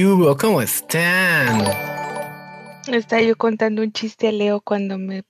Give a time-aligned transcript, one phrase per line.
[0.00, 1.66] Hugo, ¿cómo están?
[2.90, 5.24] Estaba yo contando un chiste a Leo cuando me,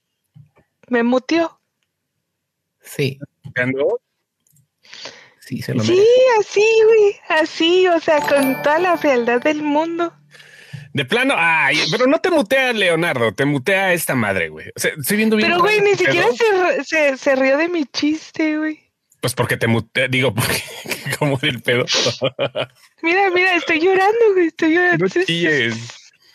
[0.88, 1.60] me muteó.
[2.80, 3.18] Sí.
[5.40, 6.06] Sí, se lo Sí,
[6.38, 10.14] así, güey, así, o sea, con toda la frialdad del mundo.
[10.92, 14.68] De plano, ay, pero no te mutea Leonardo, te mutea esta madre, güey.
[14.76, 15.50] O sea, estoy viendo bien.
[15.50, 18.81] Pero, güey, ni siquiera se, se, se rió de mi chiste, güey.
[19.22, 20.62] Pues porque te mutea, digo, porque
[21.18, 21.86] como del pedo.
[23.02, 25.06] Mira, mira, estoy llorando, güey, estoy llorando.
[25.06, 25.74] No chilles.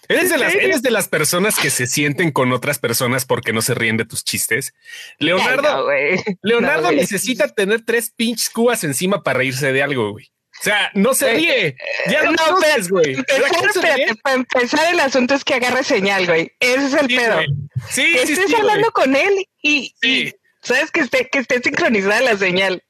[0.09, 3.62] ¿Eres de, las, ¿Eres de las personas que se sienten con otras personas porque no
[3.62, 4.73] se ríen de tus chistes?
[5.20, 6.23] Leonardo, Ay, no, güey.
[6.44, 10.31] Leonardo No, necesita tener tres pinches cubas encima para reírse de algo, güey.
[10.62, 11.76] O sea, no se ríe.
[12.09, 13.16] Ya lo no, conoces, güey.
[13.16, 16.54] para ¿Verdad que empezar, el asunto es que agarre señal, güey.
[16.62, 17.36] Ese es el Sí, pedo.
[17.36, 17.48] güey.
[17.92, 18.62] Sí, Que sí, estés sí, güey.
[18.62, 20.30] hablando con él y, Sí.
[20.30, 22.84] y sabes que esté, que esté sincronizada la señal.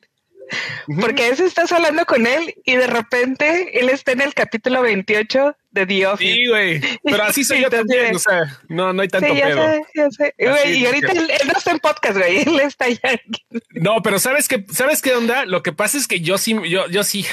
[1.02, 4.82] Porque a veces estás hablando con él y de repente él está en el capítulo
[4.82, 6.34] 28 de The Office.
[6.34, 6.80] Sí, güey.
[7.04, 8.16] Pero así soy yo también.
[8.16, 9.62] O sea, no, no hay tanto Sí, ya pedo.
[9.66, 10.34] sé, ya sé.
[10.38, 12.38] Es y ahorita que- él, él no está en podcast, güey.
[12.48, 13.02] Él está allá.
[13.72, 15.46] No, pero sabes que, sabes qué onda?
[15.46, 17.26] Lo que pasa es que yo sí, yo, yo sí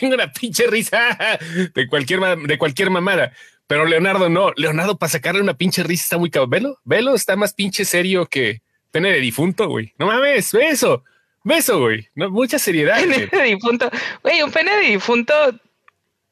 [0.00, 1.38] tengo una pinche risa
[1.74, 3.32] de cualquier, de cualquier mamada.
[3.66, 4.50] Pero Leonardo no.
[4.56, 6.50] Leonardo, para sacarle una pinche risa está muy cabrón.
[6.50, 9.92] Velo, velo, está más pinche serio que pene de difunto, güey.
[9.98, 11.04] No mames, ve eso,
[11.44, 12.08] ve eso, güey.
[12.14, 13.00] No, mucha seriedad.
[13.00, 13.90] Pene de difunto.
[14.22, 15.34] Güey, un pene de difunto.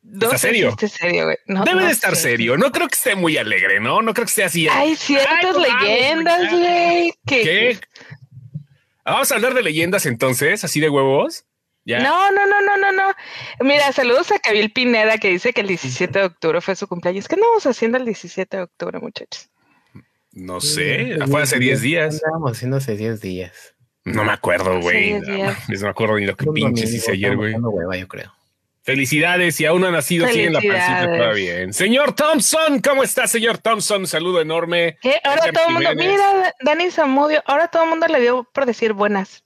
[0.03, 0.75] No ¿Está serio?
[0.79, 0.87] si.
[1.47, 2.23] No, Debe no de estar sé.
[2.23, 2.57] serio.
[2.57, 4.01] No creo que esté muy alegre, ¿no?
[4.01, 4.69] No creo que esté así.
[4.69, 7.13] Hay ciertas Ay, no mames, leyendas, güey.
[7.27, 7.43] Que...
[7.43, 7.81] ¿Qué?
[9.05, 11.45] Vamos a hablar de leyendas entonces, así de huevos.
[11.85, 12.01] Ya.
[12.01, 13.15] No, no, no, no, no, no.
[13.61, 17.27] Mira, saludos a Cabil Pineda que dice que el 17 de octubre fue su cumpleaños.
[17.29, 19.49] ¿Qué andamos haciendo el 17 de octubre, muchachos?
[20.39, 22.15] No sé, fue hace 10 días.
[22.15, 23.75] Estábamos haciendo hace 10 días.
[24.05, 25.15] No me acuerdo, güey.
[25.15, 27.55] Hace 10 No, no me acuerdo ni lo que pinches hice ayer, güey.
[27.55, 28.33] yo creo.
[28.83, 31.75] Felicidades, si aún no ha nacido, sigue en la pancita todavía bien.
[31.75, 34.01] Señor Thompson, ¿cómo está, señor Thompson?
[34.03, 34.97] Un saludo enorme.
[35.03, 35.17] ¿Qué?
[35.25, 38.65] Ahora Edgar todo el mundo, mira, Dani Zamudio, ahora todo el mundo le dio por
[38.65, 39.45] decir buenas.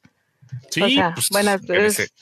[0.71, 1.61] Sí, o sea, pues, buenas.
[1.69, 2.13] es-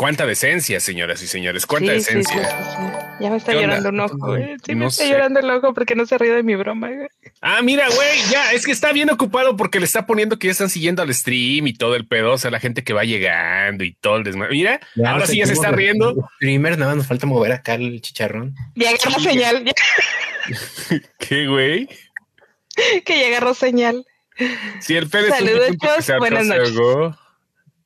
[0.00, 2.42] Cuánta decencia, señoras y señores, cuánta sí, sí, decencia.
[2.42, 2.84] sí, sí, sí.
[3.20, 4.56] Ya me está llorando un ojo, güey.
[4.64, 5.10] Sí, me está sé.
[5.10, 7.08] llorando el ojo porque no se ríe de mi broma, güey.
[7.42, 10.52] Ah, mira, güey, ya, es que está bien ocupado porque le está poniendo que ya
[10.52, 13.84] están siguiendo al stream y todo el pedo, o sea, la gente que va llegando
[13.84, 14.52] y todo el desmadre.
[14.54, 16.14] Mira, Ya ahora sí ya se está riendo.
[16.14, 18.54] los Streamers, nada más nos falta mover acá el chicharrón.
[18.76, 19.72] Ya agarró señal, ya-
[21.18, 21.88] ¿Qué, güey?
[23.04, 24.06] que ya agarró señal.
[24.80, 26.68] Si el Pérez Saludos, un que se buenas noches.
[26.68, 27.14] algo,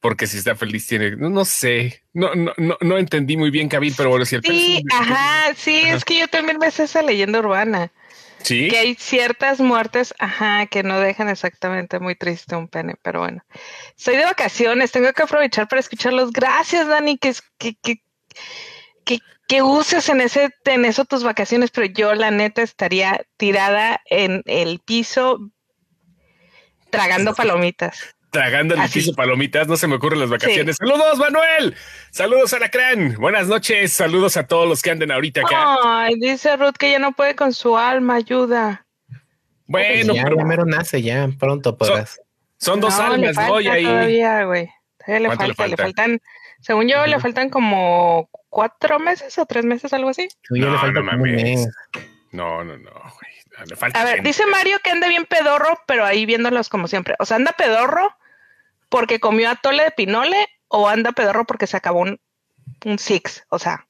[0.05, 3.71] porque si está feliz tiene, no, no sé, no, no, no, no entendí muy bien,
[3.71, 5.95] Kabil, pero bueno, si el Sí, es ajá, sí, Ajá.
[5.97, 7.91] es que yo también me sé esa leyenda urbana.
[8.43, 13.21] sí, Que hay ciertas muertes, ajá, que no dejan exactamente muy triste un pene, pero
[13.21, 13.47] bueno.
[13.97, 16.33] Estoy de vacaciones, tengo que aprovechar para escucharlos.
[16.33, 18.03] Gracias, Dani, que, que, que,
[19.07, 24.03] que, que uses en ese, en eso tus vacaciones, pero yo la neta estaría tirada
[24.11, 25.51] en el piso
[26.91, 28.15] tragando palomitas.
[28.35, 28.99] Tragando el así.
[28.99, 30.77] piso palomitas, no se me ocurren las vacaciones.
[30.77, 31.77] Saludos, Manuel,
[32.11, 35.77] saludos a Lacrán, buenas noches, saludos a todos los que anden ahorita acá.
[35.85, 38.87] Ay, dice Ruth que ya no puede con su alma, ayuda.
[39.67, 42.21] bueno, ya, pero ya mero nace, ya pronto podrás.
[42.59, 43.61] son dos No, le almas, falta ¿no?
[43.61, 44.69] Y ahí, todavía, güey.
[44.99, 45.83] Todavía le ¿Cuánto le falta, le falta?
[46.03, 46.21] faltan,
[46.61, 47.21] según yo, le Ujú.
[47.23, 50.27] faltan como cuatro meses o tres meses, algo así.
[50.51, 51.43] No, le falta no mames.
[51.43, 51.69] mes.
[52.33, 54.29] no, no, no, güey, le falta A ver, gente.
[54.29, 57.15] dice Mario que anda bien pedorro, pero ahí viéndolos como siempre.
[57.21, 58.11] O sea, anda pedorro
[58.95, 62.21] porque comió atole de pinole o anda pedorro porque se acabó un,
[62.85, 63.45] un six.
[63.49, 63.87] O sea,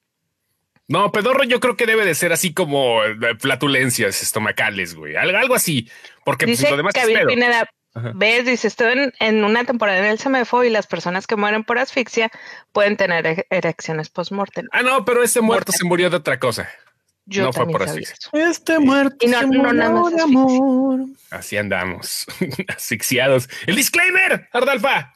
[0.87, 5.37] No, pedorro yo creo que debe de ser así como eh, flatulencias estomacales, güey, algo,
[5.37, 5.89] algo así,
[6.23, 7.29] porque pues, dice lo demás es Gabriel pedo.
[7.29, 7.69] Pineda,
[8.15, 11.63] ves, dice, estoy en, en una temporada en el CMFO y las personas que mueren
[11.63, 12.29] por asfixia
[12.71, 14.65] pueden tener ere- erecciones post-mortem.
[14.71, 16.67] Ah, no, pero ese muerto se murió de otra cosa.
[17.27, 18.13] Yo No fue por asfixia.
[18.19, 18.29] eso.
[18.33, 20.99] Este muerto Y no- se no murió nada más de amor.
[21.31, 22.25] Así andamos,
[22.75, 23.49] asfixiados.
[23.65, 25.13] El disclaimer, Ardalfa.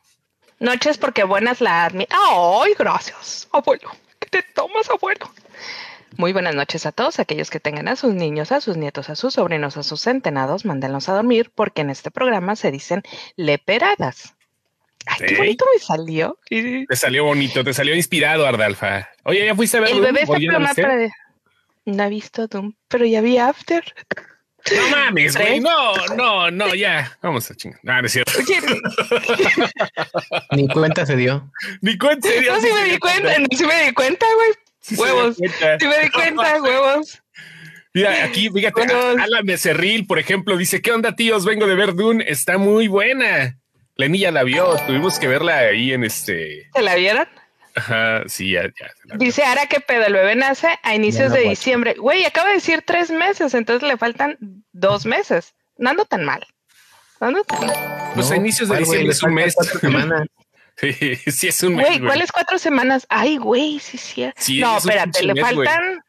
[0.59, 2.07] Noches porque buenas la admi.
[2.09, 3.91] ¡Ay, gracias, abuelo!
[4.19, 5.31] ¿Qué te tomas, abuelo?
[6.17, 9.15] Muy buenas noches a todos aquellos que tengan a sus niños, a sus nietos, a
[9.15, 13.03] sus sobrinos, a sus centenados, mándenlos a dormir porque en este programa se dicen
[13.37, 14.33] leperadas.
[15.05, 16.37] Ay, qué bonito me salió.
[16.49, 19.07] Te salió bonito, te salió inspirado, Ardalfa.
[19.23, 20.35] Oye, ¿ya fuiste a ver El bebé ¿O
[21.85, 23.83] No he visto Doom, pero ya vi After.
[24.75, 25.59] No mames, güey.
[25.59, 27.17] No, no, no, ya.
[27.21, 27.79] Vamos a chingar.
[27.81, 28.31] No, no es cierto.
[30.51, 31.51] Ni cuenta se dio.
[31.81, 32.27] Ni cuenta.
[32.27, 34.49] en serio, no, sí me di cuenta, sí me di cuenta, güey.
[34.81, 35.37] Sí se dio Huevos.
[35.37, 35.79] cuenta.
[35.79, 37.21] Sí me di cuenta, huevos.
[37.93, 38.81] Mira, aquí, fíjate.
[38.83, 41.45] Alan Becerril, por ejemplo, dice, ¿qué onda, tíos?
[41.45, 43.57] Vengo de ver Dune, está muy buena.
[43.95, 46.69] Lenilla la vio, tuvimos que verla ahí en este...
[46.73, 47.27] ¿Se la vieron?
[47.75, 48.91] Ajá, sí, ya, ya.
[49.17, 51.93] Dice Ara que pedo, el bebé nace a inicios no, de diciembre.
[51.97, 54.37] Güey, acaba de decir tres meses, entonces le faltan
[54.71, 55.53] dos meses.
[55.77, 56.45] No ando tan mal.
[57.21, 58.11] No ando tan mal.
[58.15, 59.55] Pues a inicios de diciembre es un mes.
[59.55, 60.27] cuatro semanas.
[60.81, 60.93] Sí,
[61.29, 61.87] sí, es un mes.
[61.87, 61.99] Güey.
[61.99, 63.05] ¿cuáles cuatro semanas?
[63.09, 64.31] Ay, güey, sí, sí.
[64.37, 66.01] Sí, no, espérate, le mes, faltan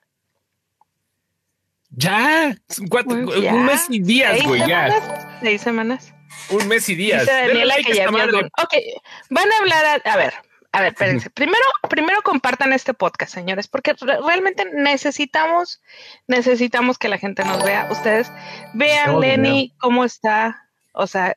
[1.90, 2.56] Ya,
[2.88, 5.38] cuatro- pues, ya, un mes y días, güey, ya.
[5.42, 6.14] Seis semanas.
[6.50, 7.22] Un mes y días.
[7.22, 8.38] Dice Daniela like que ya madre.
[8.62, 8.74] Ok,
[9.30, 10.34] van a hablar, a, a ver,
[10.72, 11.30] a ver, espérense.
[11.30, 15.82] Primero, primero compartan este podcast, señores, porque re- realmente necesitamos,
[16.28, 17.88] necesitamos que la gente nos vea.
[17.90, 18.30] Ustedes
[18.74, 21.34] vean, Lenny, cómo está, o sea,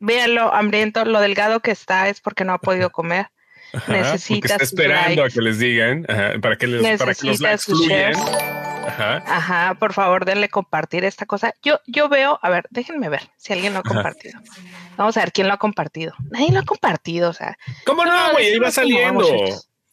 [0.00, 3.28] véanlo hambriento, lo delgado que está es porque no ha podido comer.
[3.72, 5.22] Ajá, necesita está esperando likes.
[5.22, 8.14] a que les digan, ajá, para que les, para que los Necesita likes fluyan.
[8.86, 9.22] Ajá.
[9.26, 11.54] Ajá, por favor, denle compartir esta cosa.
[11.62, 13.94] Yo, yo veo, a ver, déjenme ver si alguien lo ha Ajá.
[13.94, 14.40] compartido.
[14.96, 16.12] Vamos a ver quién lo ha compartido.
[16.30, 17.56] Nadie lo ha compartido, o sea.
[17.86, 18.46] ¿Cómo no, No, güey?
[18.52, 19.26] Ahí va saliendo.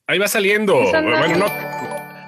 [0.08, 0.74] Ahí va saliendo.
[0.76, 1.46] Bueno, no,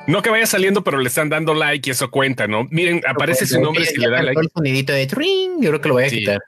[0.07, 2.65] no que vaya saliendo, pero le están dando like y eso cuenta, ¿no?
[2.69, 4.42] Miren, aparece su nombre si le da cantó like.
[4.42, 6.19] el sonidito de tring, yo creo que lo voy a Sí.
[6.19, 6.39] quitar.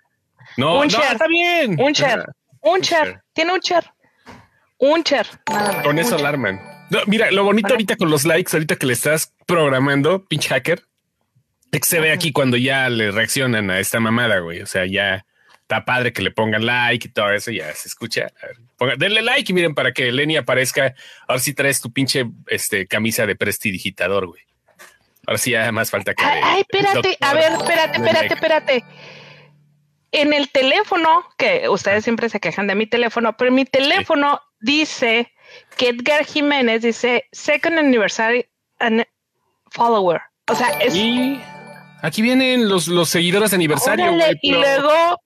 [0.58, 1.12] No, Un no, share.
[1.14, 1.76] está bien.
[1.82, 2.24] Un share.
[2.62, 3.22] Un Un share, share.
[3.34, 3.86] tiene un share.
[4.78, 5.84] Un share, nada más.
[5.84, 6.60] Con eso alarman.
[6.90, 10.84] No, mira, lo bonito ahorita con los likes, ahorita que le estás programando, pinche hacker,
[11.72, 14.62] es que se ve aquí cuando ya le reaccionan a esta mamada, güey.
[14.62, 15.26] O sea, ya
[15.62, 18.28] está padre que le pongan like y todo eso, ya se escucha.
[18.42, 20.94] A ver, ponga- denle like y miren para que Lenny aparezca.
[21.28, 24.44] Ahora sí traes tu pinche este, camisa de prestidigitador, güey.
[25.26, 26.24] Ahora sí ya más falta que.
[26.26, 28.86] Ay, ay, espérate, a ver, espérate, espérate, espérate.
[30.12, 35.32] En el teléfono, que ustedes siempre se quejan de mi teléfono, pero mi teléfono dice
[35.78, 38.46] que Edgar Jiménez dice second anniversary
[38.80, 39.04] and
[39.72, 40.22] follower.
[40.50, 41.40] O sea, es Y
[42.02, 44.40] aquí vienen los, los seguidores de aniversario, órale, güey.
[44.42, 45.20] y pero- luego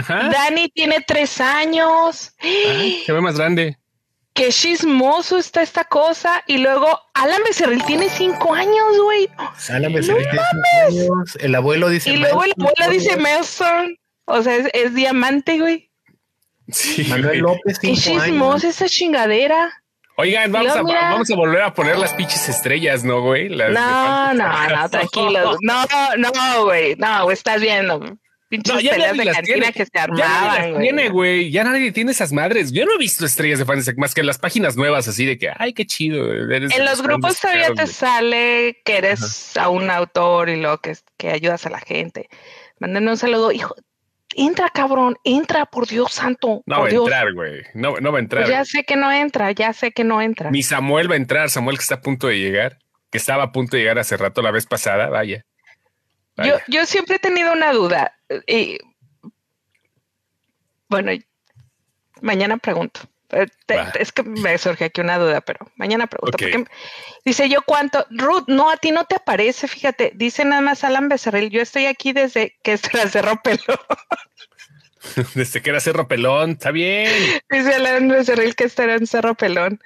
[0.00, 0.28] Ajá.
[0.30, 2.32] Dani tiene tres años.
[2.40, 3.76] Ay, se ve más grande.
[4.32, 6.42] Qué chismoso está esta cosa.
[6.48, 9.28] Y luego Alan Becerril tiene cinco años, güey.
[9.68, 12.10] Alan Becerril tiene cinco años, El abuelo dice.
[12.10, 13.96] Y luego el abuelo dice Melson.
[14.24, 15.92] O sea, es, es diamante, güey.
[16.68, 17.38] Sí, Manuel.
[17.40, 19.72] López, Qué chismosa esa chingadera.
[20.16, 21.10] Oigan, vamos a, mira.
[21.10, 23.48] vamos a volver a poner las pinches estrellas, ¿no, güey?
[23.48, 25.58] Las No, no, no, tranquilo.
[25.62, 25.84] No,
[26.16, 26.94] no, güey.
[26.96, 28.00] No, güey, estás viendo.
[28.48, 29.72] Pinches No, ya peleas de las cantina tiene.
[29.72, 30.82] que se armaban, güey.
[30.82, 31.50] tiene, güey.
[31.50, 32.70] Ya nadie tiene esas madres.
[32.70, 35.36] Yo no he visto estrellas de Fantasy más que en las páginas nuevas, así de
[35.36, 36.32] que, ay, qué chido.
[36.32, 40.96] eres En los grupos todavía te sale que eres a un autor y lo que,
[41.16, 42.28] que ayudas a la gente.
[42.78, 43.74] Mándenme un saludo, hijo.
[44.36, 46.62] Entra, cabrón, entra, por Dios santo.
[46.66, 47.62] No va a entrar, güey.
[47.74, 48.44] No, no va a entrar.
[48.44, 50.50] Pues ya sé que no entra, ya sé que no entra.
[50.50, 51.50] Mi Samuel va a entrar.
[51.50, 52.78] Samuel que está a punto de llegar,
[53.10, 55.08] que estaba a punto de llegar hace rato la vez pasada.
[55.08, 55.44] Vaya.
[56.36, 56.64] Yo, Vaya.
[56.68, 58.16] yo siempre he tenido una duda.
[58.46, 58.78] Y
[60.88, 61.12] bueno,
[62.20, 63.00] mañana pregunto.
[63.30, 66.36] Eh, te- es que me surge aquí una duda, pero mañana pregunto.
[66.38, 66.64] Porque
[67.24, 68.06] dice yo cuánto.
[68.10, 70.12] Ruth, no, a ti no te aparece, fíjate.
[70.14, 71.50] Dice nada más Alan Becerril.
[71.50, 73.58] Yo estoy aquí desde que se la cerró pelo.
[75.34, 76.52] Desde que era Cerro Pelón.
[76.52, 77.10] Está bien.
[77.50, 79.78] dice Alan Becerril que estará en Cerro Pelón.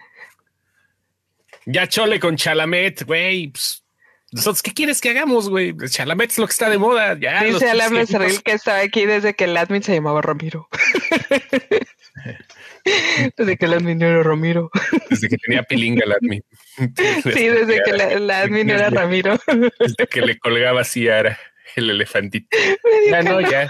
[1.66, 3.48] Ya chole con Chalamet, güey.
[3.48, 3.82] pues,
[4.30, 5.74] nosotros, ¿qué quieres que hagamos, güey?
[5.88, 7.18] Chalamet es lo que está de moda.
[7.18, 10.68] Ya, Dice Alan Becerril que estaba aquí desde que el admin se llamaba Ramiro.
[13.36, 14.70] desde que el admin era Ramiro.
[15.10, 16.42] Desde que tenía pilinga el admin.
[16.76, 19.38] Sí, desde que la, la admin era Ramiro.
[19.78, 21.38] Desde que le colgaba así a
[21.76, 22.48] el elefantito.
[23.10, 23.68] Ya no, ya.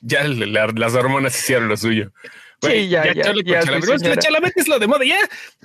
[0.00, 2.12] Ya la- las hormonas hicieron lo suyo.
[2.62, 5.04] Güey, Sí, ya, ya, la Chalamet es lo de moda.
[5.04, 5.16] Ya,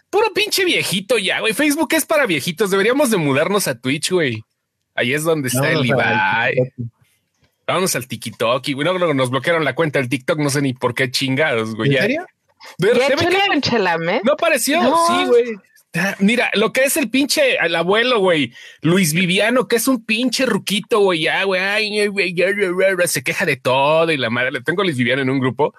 [0.09, 1.53] puro pinche viejito ya, güey.
[1.53, 2.71] Facebook es para viejitos.
[2.71, 4.43] Deberíamos de mudarnos a Twitch, güey.
[4.93, 6.55] Ahí es donde está el Ibai.
[7.67, 8.67] Vámonos al TikTok.
[8.67, 10.39] Y güey, no, no, nos bloquearon la cuenta del TikTok.
[10.39, 11.95] No sé ni por qué chingados, güey.
[11.95, 12.25] ¿En serio?
[12.77, 12.93] De-
[14.23, 14.81] no apareció.
[14.81, 15.07] No.
[15.07, 15.55] Sí, güey.
[15.97, 20.03] Ah, Mira, lo que es el pinche, el abuelo, güey, Luis Viviano, que es un
[20.03, 21.61] pinche ruquito, güey, ya, güey,
[23.07, 25.73] se queja de todo y la madre, le tengo a Luis Viviano en un grupo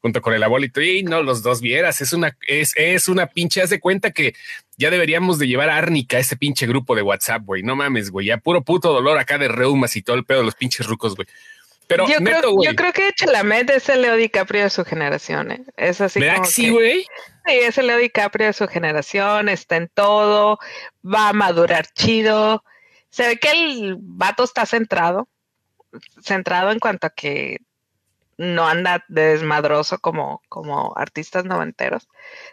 [0.00, 3.62] junto con el abuelito y no los dos vieras, es una, es, es una pinche,
[3.62, 4.34] haz de cuenta que
[4.76, 8.26] ya deberíamos de llevar Árnica a ese pinche grupo de WhatsApp, güey, no mames, güey,
[8.26, 11.16] ya puro puto dolor acá de reumas y todo el pedo de los pinches rucos,
[11.16, 11.28] güey.
[11.86, 15.50] Pero yo, neto, creo, yo creo que Chalamet es el Leo DiCaprio de su generación.
[15.50, 15.64] ¿eh?
[15.76, 17.00] Es así ¿verdad como que sí, que- güey?
[17.46, 20.60] Sí, es el Leo DiCaprio de su generación, está en todo,
[21.04, 22.62] va a madurar chido.
[23.08, 25.28] Se ve que el vato está centrado,
[26.22, 27.58] centrado en cuanto a que
[28.40, 32.08] no anda de desmadroso como, como artistas noventeros.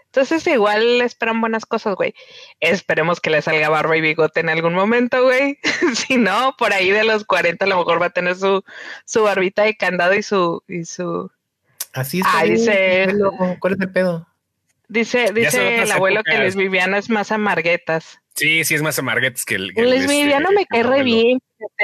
[0.08, 2.13] Entonces igual esperan buenas cosas, güey.
[2.60, 5.58] Esperemos que le salga barba y bigote en algún momento, güey.
[5.96, 8.65] si no, por ahí de los 40 a lo mejor va a tener su,
[9.06, 11.32] su barbita de candado y su, y su,
[11.94, 12.39] Así está.
[12.39, 13.08] Ah, dice-.
[13.60, 14.27] ¿Cuál es el pedo?
[14.89, 16.38] Dice, dice el abuelo que.
[16.38, 18.20] Luis Viviano es más amarguetas.
[18.36, 19.74] Sí, sí, es más amarguetes que el.
[19.74, 21.39] que el, Luis este, Viviano me cae re bien.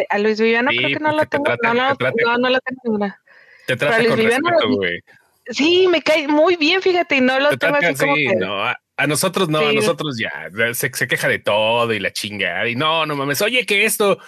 [0.10, 1.46] A Luis Viviano Sí, creo que no lo porque te tengo.
[1.46, 3.23] trata- no, no, te trata- no, no lo tengo ninguna.
[3.68, 5.00] Te trata con respeto, güey.
[5.48, 8.36] Sí, me cae muy bien, fíjate, y no lo Te tengo así como sí, que.
[8.36, 10.32] no, a, a nosotros no, a nosotros ya
[10.74, 12.68] se, se queja de todo y la chingada.
[12.68, 14.20] Y no, no mames, oye, que esto,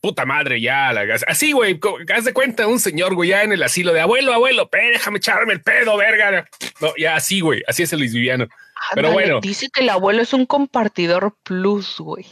[0.00, 1.80] puta madre, ya, la, así, güey,
[2.14, 5.18] haz de cuenta, un señor, güey, ya en el asilo de abuelo, abuelo, pe, déjame
[5.18, 6.48] echarme el pedo, verga.
[6.80, 8.46] No, ya así, güey, así es el Luis Viviano.
[8.94, 9.40] pero Ándale, bueno.
[9.40, 12.26] Dice que el abuelo es un compartidor plus, güey.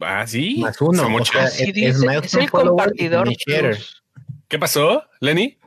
[0.00, 0.58] Ah, sí.
[0.60, 1.14] Más uno.
[1.14, 4.02] O sea, es, dice, es el compartidor plus.
[4.48, 5.59] ¿Qué pasó, Lenny?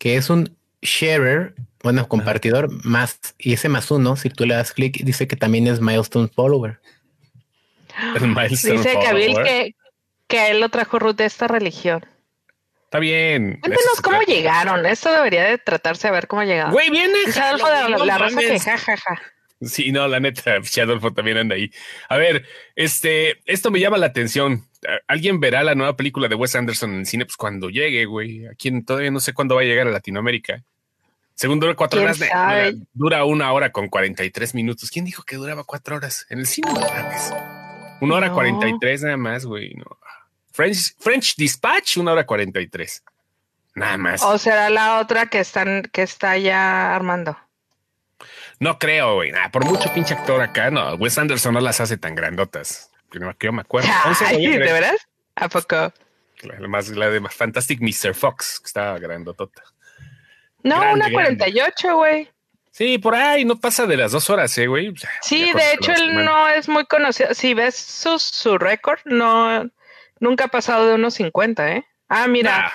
[0.00, 4.72] Que es un sharer, bueno, compartidor más, y ese más uno, si tú le das
[4.72, 6.80] clic, dice que también es milestone follower.
[8.16, 9.46] El milestone Dice Gabriel follower.
[9.46, 9.74] que,
[10.26, 12.04] que a él lo trajo Ruth de esta religión.
[12.84, 13.60] Está bien.
[13.62, 14.84] Se cómo llegaron.
[14.86, 16.72] Esto debería de tratarse a ver cómo llegaron.
[16.72, 17.14] Güey, viene.
[17.40, 19.20] Adolfo de la, la raza que jajaja.
[19.60, 21.70] Sí, no, la neta, Adolfo también anda ahí.
[22.08, 24.66] A ver, este, esto me llama la atención.
[24.86, 27.24] ¿A- ¿Alguien verá la nueva película de Wes Anderson en el cine?
[27.26, 28.46] Pues cuando llegue, güey.
[28.46, 30.62] Aquí en- todavía no sé cuándo va a llegar a Latinoamérica.
[31.34, 34.90] Según dura cuatro ¿Quién horas, dura, una hora con 43 minutos.
[34.90, 36.26] ¿Quién dijo que duraba cuatro horas?
[36.28, 37.32] En el cine, no mames.
[38.02, 38.34] Una hora No.
[38.34, 39.72] 43 nada más, güey.
[39.74, 39.84] No.
[40.52, 43.02] French, French Dispatch, una hora 43.
[43.74, 44.22] Nada más.
[44.22, 47.38] O será la otra que están, que está ya armando.
[48.58, 49.30] No creo, güey.
[49.32, 50.94] Nah, por mucho pinche actor acá, no.
[50.96, 52.89] Wes Anderson no las hace tan grandotas.
[53.10, 53.88] Que no- que yo me acuerdo.
[54.06, 55.08] 11 de Ay, ¿De veras?
[55.36, 55.92] ¿A poco?
[56.42, 58.14] La, más, la de Fantastic Mr.
[58.14, 59.62] Fox, que estaba grandotota.
[60.62, 61.38] No, Grande, una grande.
[61.38, 62.30] 48, güey.
[62.70, 64.94] Sí, por ahí no pasa de las dos horas, eh, güey.
[65.22, 67.34] Sí, de hecho él no es muy conocido.
[67.34, 69.68] Si ves su, su récord, no,
[70.20, 71.86] nunca ha pasado de unos 50, ¿eh?
[72.08, 72.72] Ah, mira,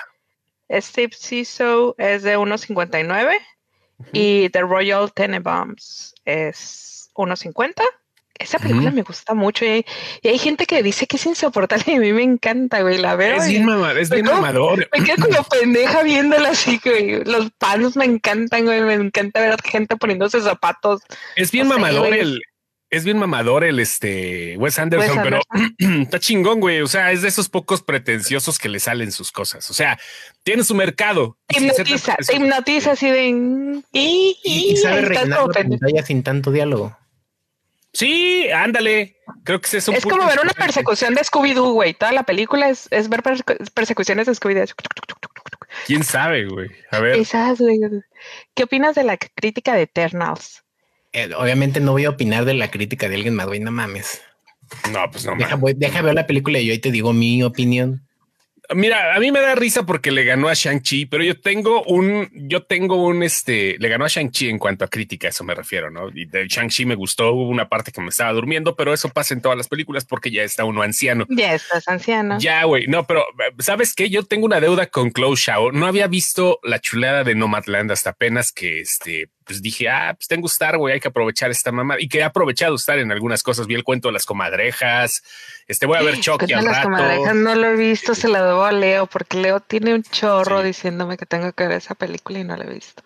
[0.68, 3.36] Nah, Steve Siso es de 1.59
[4.12, 7.82] y The Royal Tenenbaums es 1.50.
[8.38, 9.86] Esa película me gusta mucho y hay,
[10.22, 12.98] y hay gente que dice que es insoportable y a mí me encanta, güey.
[12.98, 14.88] La veo es bien, mamador.
[14.96, 17.24] me quedo como pendeja viéndola así, güey.
[17.24, 18.82] Los panos me encantan, güey.
[18.82, 21.00] Me encanta ver a gente poniéndose zapatos.
[21.34, 22.20] Es bien mamador güey.
[22.20, 22.42] el.
[22.88, 25.40] Es bien mamador el este Wes Anderson, Wes pero
[26.02, 26.82] está chingón, güey.
[26.82, 29.68] O sea, es de esos pocos pretenciosos que le salen sus cosas.
[29.70, 29.98] O sea,
[30.44, 31.36] tiene su mercado.
[31.48, 33.32] Te hipnotiza, te hipnotiza así de...
[33.32, 36.96] "Mm, Y, Y, y sabe como la pantalla sin tanto diálogo.
[37.96, 39.16] Sí, ándale.
[39.44, 41.94] Creo que es un Es como ver una persecución de Scooby-Doo, güey.
[41.94, 44.74] Toda la película es, es ver persecu- persecuciones de Scooby-Doo.
[45.86, 46.68] ¿Quién sabe, güey?
[46.90, 47.16] A ver.
[47.16, 47.80] Esas, güey.
[48.54, 50.62] ¿Qué opinas de la crítica de Eternals?
[51.14, 54.20] Eh, obviamente no voy a opinar de la crítica de alguien más, güey, no mames.
[54.92, 55.60] No, pues no Deja, mames.
[55.60, 58.06] voy- deja ver la película y yo ahí te digo mi opinión.
[58.74, 62.28] Mira, a mí me da risa porque le ganó a Shang-Chi, pero yo tengo un,
[62.32, 65.90] yo tengo un, este, le ganó a Shang-Chi en cuanto a crítica, eso me refiero,
[65.90, 66.08] ¿no?
[66.14, 69.34] Y de Shang-Chi me gustó, hubo una parte que me estaba durmiendo, pero eso pasa
[69.34, 71.26] en todas las películas porque ya está uno anciano.
[71.28, 72.38] Ya estás anciano.
[72.38, 73.24] Ya, güey, no, pero
[73.58, 74.10] ¿sabes qué?
[74.10, 75.72] Yo tengo una deuda con Chloe Shao.
[75.72, 80.26] No había visto la chulada de Nomadland hasta apenas que, este, pues dije, ah, pues
[80.28, 81.96] tengo Star, güey, hay que aprovechar esta mamá.
[81.98, 83.66] Y que he aprovechado Star en algunas cosas.
[83.66, 85.22] Vi el cuento de las comadrejas,
[85.68, 86.88] este, voy a ver Chucky al las rato.
[86.88, 90.60] comadrejas, no lo he visto, se la debo a Leo, porque Leo tiene un chorro
[90.62, 90.66] Sí.
[90.68, 93.02] diciéndome que tengo que ver esa película y no la he visto.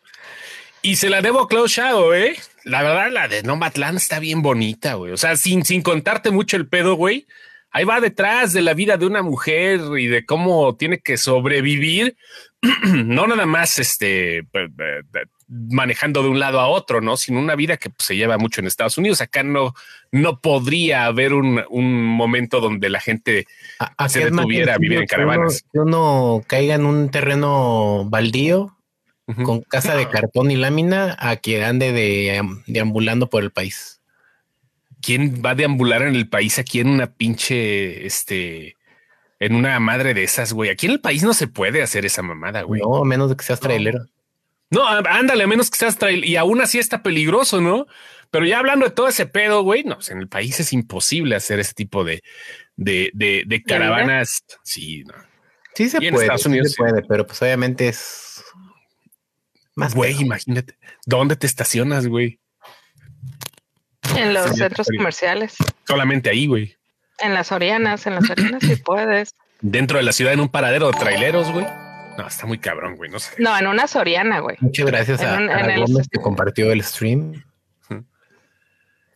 [0.83, 2.37] Y se la debo a Chloe Shao, ¿eh?
[2.65, 5.13] La verdad, la de Nomadland está bien bonita, güey.
[5.13, 7.27] O sea, sin, sin contarte mucho el pedo, güey.
[7.71, 12.17] Ahí va detrás de la vida de una mujer y de cómo tiene que sobrevivir.
[12.85, 14.69] no nada más este pe-
[15.53, 18.61] manejando de un lado a otro, no, sino una vida que pues, se lleva mucho
[18.61, 19.21] en Estados Unidos.
[19.21, 19.75] Acá no,
[20.13, 23.47] no podría haber un, un momento donde la gente
[23.81, 25.65] A- Se detuviera a vivir en sencillo que uno- caravanas.
[25.73, 28.77] Que uno caiga en un terreno baldío
[29.45, 34.01] con casa de cartón y lámina a que ande de, deambulando por el país.
[35.03, 38.77] ¿Quién va a deambular en el país aquí en una pinche, este,
[39.39, 40.69] en una madre de esas, güey?
[40.71, 42.81] Aquí en el país no se puede hacer esa mamada, güey.
[42.83, 44.01] No, a menos de que seas trailero.
[44.01, 44.05] No,
[44.87, 47.87] á- ándale, a menos que seas trail y aún así está peligroso, ¿no?
[48.31, 51.35] Pero ya hablando de todo ese pedo, güey, no, sea, en el país es imposible
[51.35, 52.23] hacer ese tipo de,
[52.77, 54.45] de, de, de caravanas.
[54.63, 55.15] Sí, no.
[55.75, 56.77] Sí se Y en puede, Estados sí Unidos, se sí.
[56.79, 58.45] puede, pero pues obviamente es
[59.75, 60.23] más Güey, pedo.
[60.23, 60.75] imagínate.
[61.07, 62.39] ¿Dónde te estacionas, güey?
[64.17, 65.55] En los Sí, centros comerciales,
[65.87, 66.77] Solamente ahí, güey.
[67.19, 69.35] en las Orianas, en las Orianas sí puedes.
[69.61, 71.67] Dentro de la ciudad en un paradero de traileros, güey.
[72.21, 73.11] No, está muy cabrón, güey.
[73.11, 73.33] No sé.
[73.39, 74.57] No, en una Soriana, güey.
[74.61, 77.43] Muchas gracias a, un- a en el- Gómez que compartió el stream.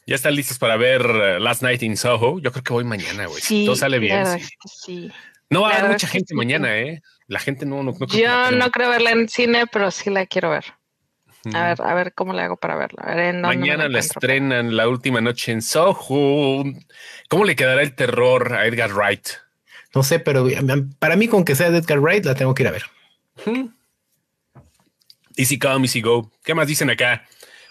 [0.07, 2.39] Ya están listos para ver eh, Last Night in Soho.
[2.39, 3.41] Yo creo que voy mañana, güey.
[3.41, 4.27] Sí, todo sale bien.
[4.39, 4.49] sí.
[4.65, 5.13] sí.
[5.51, 6.35] No va a haber mucha gente sí.
[6.35, 7.01] mañana, ¿eh?
[7.27, 9.91] La gente no, no, no creo que la Yo no creo verla en cine, pero
[9.91, 10.65] sí la quiero ver.
[11.53, 13.03] A ver, a ver cómo le hago para verla.
[13.03, 16.65] A ver, Mañana la estrenan la última noche en Soho.
[17.29, 19.27] ¿Cómo le quedará el terror a Edgar Wright?
[19.95, 20.47] No sé, pero
[20.99, 22.85] para mí, con que sea de Edgar Wright, la tengo que ir a ver.
[25.37, 26.31] Easy come, easy go.
[26.45, 27.25] ¿Qué más dicen acá?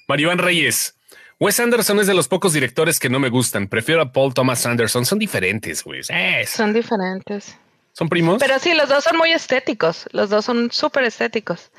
[0.07, 0.95] Maribán Reyes.
[1.39, 3.67] Wes Anderson es de los pocos directores que no me gustan.
[3.67, 5.05] Prefiero a Paul Thomas Anderson.
[5.05, 6.01] Son diferentes, güey.
[6.45, 7.57] Son diferentes.
[7.91, 8.37] ¿Son primos?
[8.39, 10.07] Pero sí, los dos son muy estéticos.
[10.11, 11.71] Los dos son súper estéticos.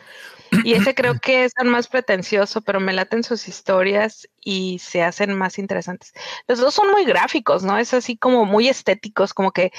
[0.63, 5.03] Y ese creo que es el más pretencioso, pero me laten sus historias y se
[5.03, 6.13] hacen más interesantes.
[6.47, 7.79] Los dos son muy gráficos, ¿no?
[7.79, 9.73] Es así como muy estéticos, como que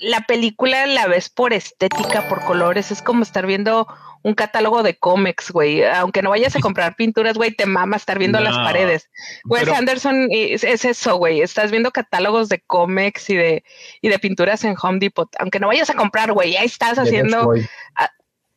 [0.00, 2.90] la película la ves por estética, por colores.
[2.90, 3.86] Es como estar viendo
[4.26, 5.84] un catálogo de cómics, güey.
[5.84, 9.08] Aunque no vayas a comprar pinturas, güey, te mama estar viendo las paredes.
[9.44, 11.42] Wes Anderson es, eso, güey.
[11.42, 13.64] Estás viendo catálogos de cómics y de,
[14.00, 15.28] y de pinturas en Home Depot.
[15.38, 17.52] Aunque no vayas a comprar, güey, ahí estás haciendo,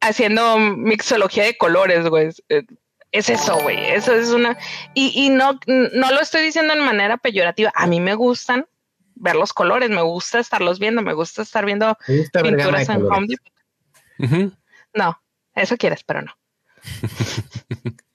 [0.02, 2.30] haciendo mixología de colores, güey.
[3.12, 3.78] Es eso, güey.
[3.92, 4.58] Eso es una.
[4.94, 7.72] Y, y no, no lo estoy diciendo en manera peyorativa.
[7.76, 8.66] A mí me gustan
[9.16, 11.98] ver los colores, me gusta estarlos viendo, me gusta estar viendo
[12.42, 14.54] pinturas en Home Depot.
[14.94, 15.22] No,
[15.56, 16.38] eso quieres, pero no.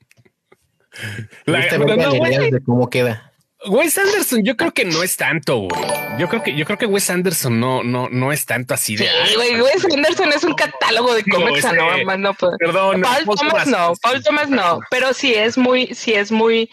[1.44, 3.33] La, de cómo queda.
[3.66, 5.83] Wes Anderson, yo creo que no es tanto, güey.
[6.18, 9.09] Yo creo que, yo creo que Wes Anderson no, no, no es tanto así de.
[9.26, 13.92] Sí, güey, Wes Anderson es un catálogo de cómics, no, no, Perdón, Paul Thomas no,
[14.00, 16.71] Paul Thomas no, pero sí es muy, sí es muy,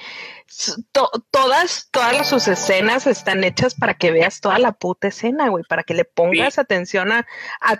[1.31, 5.83] todas, todas sus escenas están hechas para que veas toda la puta escena, güey, para
[5.83, 7.25] que le pongas atención a,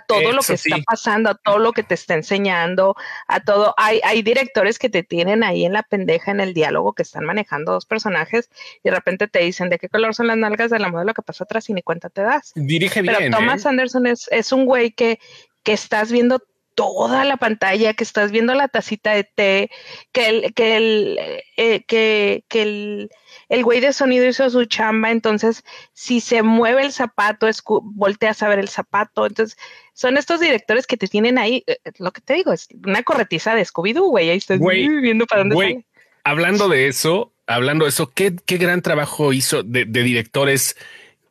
[0.06, 2.96] todo lo que está pasando, a todo lo que te está enseñando,
[3.28, 3.74] a todo.
[3.76, 7.24] Hay, hay directores que te tienen ahí en la pendeja en el diálogo que están
[7.24, 8.50] manejando dos personajes
[8.82, 11.22] y de repente te dicen de qué color son las nalgas de la modelo que
[11.22, 12.52] pasó atrás y ni cuenta te das.
[12.54, 13.14] Dirige bien.
[13.16, 13.68] Pero Thomas ¿eh?
[13.68, 15.18] Anderson es, es un güey que,
[15.62, 16.42] que estás viendo
[16.74, 19.70] toda la pantalla, que estás viendo la tacita de té,
[20.12, 21.18] que el, que el,
[21.56, 23.10] eh, que, que el,
[23.48, 27.46] el güey de sonido hizo su chamba, entonces si se mueve el zapato,
[27.82, 29.58] volteas a ver el zapato, entonces
[29.92, 33.54] son estos directores que te tienen ahí, eh, lo que te digo, es una corretiza
[33.54, 35.86] de Scooby-Doo, güey, ahí estás viendo para dónde sale.
[36.24, 40.76] Hablando de eso, hablando de eso, qué, qué gran trabajo hizo de, de directores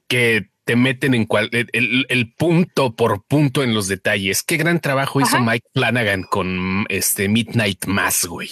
[0.08, 4.41] que te meten en cual, el, punto por punto en los detalles.
[4.41, 8.49] Qué gran trabajo hizo Mike Flanagan con este Midnight Mass, güey.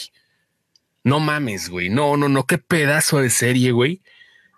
[1.05, 1.89] No mames, güey.
[1.89, 2.45] No, no, no.
[2.45, 4.01] Qué pedazo de serie, güey.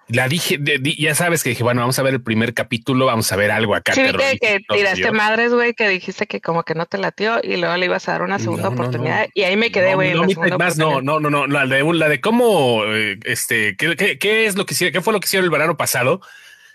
[0.08, 0.60] La dije,
[0.98, 3.76] ya sabes que dije, bueno, vamos a ver el primer capítulo, vamos a ver algo
[3.76, 3.94] acá.
[3.94, 7.58] Sí, que, que tiraste madres, güey, que dijiste que como que no te latió y
[7.58, 10.16] luego le ibas a dar una segunda oportunidad y ahí me quedé, güey.
[10.16, 14.48] No, no, no, no, no, la de, la de cómo, eh, este, qué, qué, qué
[14.48, 16.22] es lo que qué fue lo que hicieron el verano pasado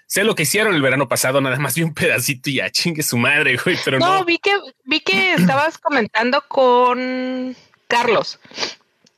[0.06, 3.02] sé lo que hicieron el verano pasado, nada más vi un pedacito y ya chingue
[3.02, 4.18] su madre, güey, pero no.
[4.18, 4.52] No, vi que,
[4.84, 7.56] vi que estabas comentando con
[7.88, 8.40] Carlos,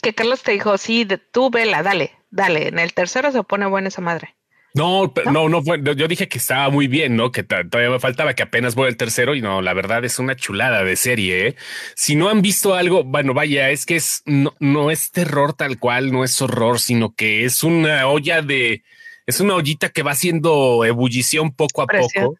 [0.02, 3.66] que Carlos te dijo, sí, de, tú vela, dale, dale, en el tercero se pone
[3.66, 4.34] buena esa madre.
[4.74, 5.80] No, no, no, fue.
[5.82, 7.32] Yo dije que estaba muy bien, ¿no?
[7.32, 10.36] Que todavía me faltaba que apenas voy el tercero y no, la verdad es una
[10.36, 11.48] chulada de serie.
[11.48, 11.56] ¿eh?
[11.96, 15.78] Si no han visto algo, bueno, vaya, es que es no, no es terror tal
[15.78, 18.84] cual, no es horror, sino que es una olla de,
[19.28, 22.38] es una ollita que va haciendo ebullición poco a poco.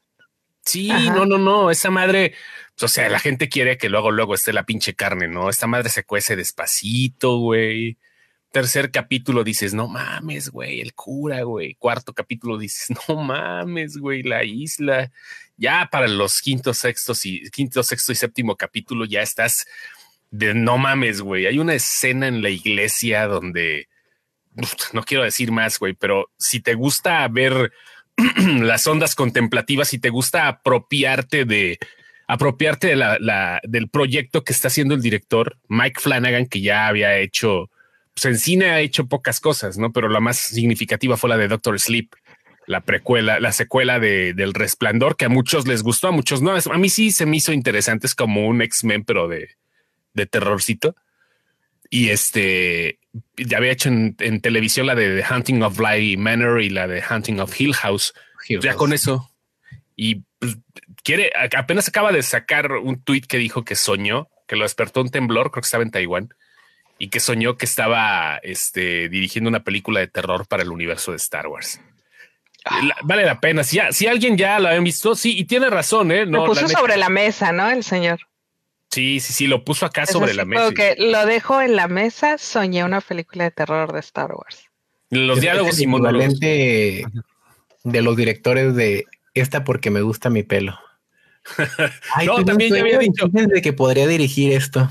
[0.65, 2.33] Sí, no, no, no, esa madre,
[2.71, 5.51] pues, o sea, la gente quiere que luego, luego esté la pinche carne, ¿no?
[5.51, 7.99] Esta madre se cuece despacito, güey.
[8.53, 11.75] Tercer capítulo dices, no mames, güey, el cura, güey.
[11.75, 15.13] Cuarto capítulo dices, no mames, güey, la isla.
[15.59, 19.67] Ya para los quinto, sextos y quinto, sexto y séptimo capítulo ya estás
[20.31, 21.45] de no mames, güey.
[21.45, 23.89] Hay una escena en la iglesia donde
[24.93, 27.73] no quiero decir más, güey, pero si te gusta ver
[28.61, 31.79] las ondas contemplativas, si te gusta apropiarte de
[32.29, 37.17] apropiarte de la, del proyecto que está haciendo el director Mike Flanagan, que ya había
[37.17, 37.71] hecho,
[38.13, 39.93] pues en cine ha hecho pocas cosas, ¿no?
[39.93, 42.15] Pero la más significativa fue la de Doctor Sleep,
[42.67, 46.53] la precuela, la secuela de, del Resplandor, que a muchos les gustó, a muchos no.
[46.55, 49.57] A mí sí se me hizo interesante, es como un X-Men, pero de,
[50.13, 50.97] de terrorcito.
[51.89, 52.98] Y este,
[53.37, 57.03] ya había hecho en, televisión la de The Hunting of Bly Manor y la de
[57.09, 58.13] Hunting of Hill House.
[58.49, 59.31] ya con eso.
[59.97, 60.57] Y pues,
[61.03, 65.11] quiere, apenas acaba de sacar un tweet que dijo que soñó, que lo despertó un
[65.11, 66.35] temblor, creo que estaba en Taiwán,
[66.99, 71.17] y que soñó que estaba este, dirigiendo una película de terror para el universo de
[71.17, 71.81] Star Wars.
[72.65, 72.81] Ah.
[73.03, 73.65] vale la pena.
[73.65, 76.27] Si, si alguien ya lo había visto, sí, y tiene razón, ¿eh?
[76.27, 77.71] No, lo puso sobre la mesa, ¿no?
[77.71, 78.21] El señor.
[78.91, 80.73] Sí, sí, sí, lo puso acá sobre la mesa.
[80.73, 84.65] Que lo dejo en la mesa, soñé una película de terror de Star Wars.
[85.11, 85.87] Los diálogos y
[87.85, 90.79] de los directores de esta porque me gusta mi pelo.
[92.27, 94.89] no, también ya había dicho de que podría dirigir esto.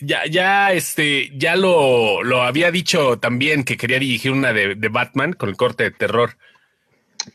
[0.00, 4.88] ya, ya, este, ya lo, lo había dicho también que quería dirigir una de, de
[4.88, 6.36] Batman con el corte de terror.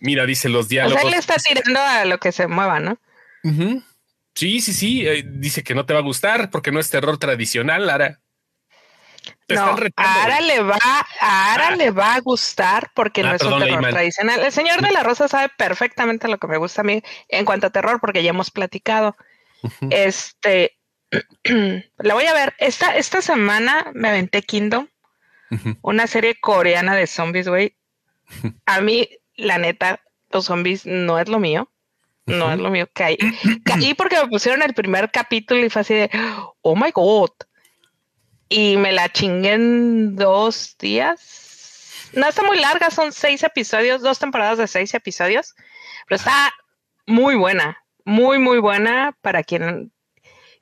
[0.02, 1.00] Mira, dice los O diálogos.
[1.02, 3.00] sea, él le está tirando a lo que se mueva, ¿no?
[3.44, 3.82] Ujú.
[4.40, 5.06] Sí, sí, sí.
[5.06, 8.22] eh, dice que no te va a gustar porque no es terror tradicional, Lara.
[9.48, 10.48] Te no, están retando, a Ara güey.
[10.48, 10.80] le va,
[11.20, 11.76] Ah.
[11.78, 14.40] le va a gustar porque Ah, no es perdón, un terror tradicional.
[14.40, 17.68] El señor de la Rosa sabe perfectamente lo que me gusta a mí en cuanto
[17.68, 19.18] a terror, porque ya hemos platicado.
[19.90, 20.78] Este,
[21.98, 22.56] la voy a ver.
[22.60, 24.88] Esta, esta semana me aventé Kingdom,
[25.82, 27.76] una serie coreana de zombies, güey.
[28.66, 30.00] A mí, la neta,
[30.32, 31.70] los zombies no es lo mío.
[32.30, 32.88] No es lo mío.
[32.94, 33.18] Caí,
[33.64, 36.10] caí porque me pusieron el primer capítulo y fue así de,
[36.62, 37.32] oh my god.
[38.50, 42.12] Y me la chingué en dos días.
[42.14, 45.54] No está muy larga, son seis episodios, dos temporadas de seis episodios.
[46.08, 46.54] Pero está
[47.06, 49.92] muy buena, muy, muy buena para quien,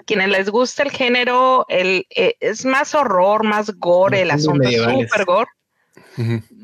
[0.06, 1.66] quienes les gusta el género.
[1.70, 5.50] El, eh, es más horror, más gore, el asunto súper gore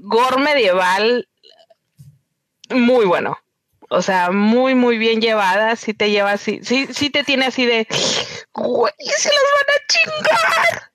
[0.03, 1.27] gore medieval
[2.69, 3.37] muy bueno.
[3.95, 5.75] O sea, muy, muy bien llevada.
[5.75, 7.88] Sí te lleva así, sí, sí te tiene así de,
[8.51, 10.91] güey, se los van a chingar.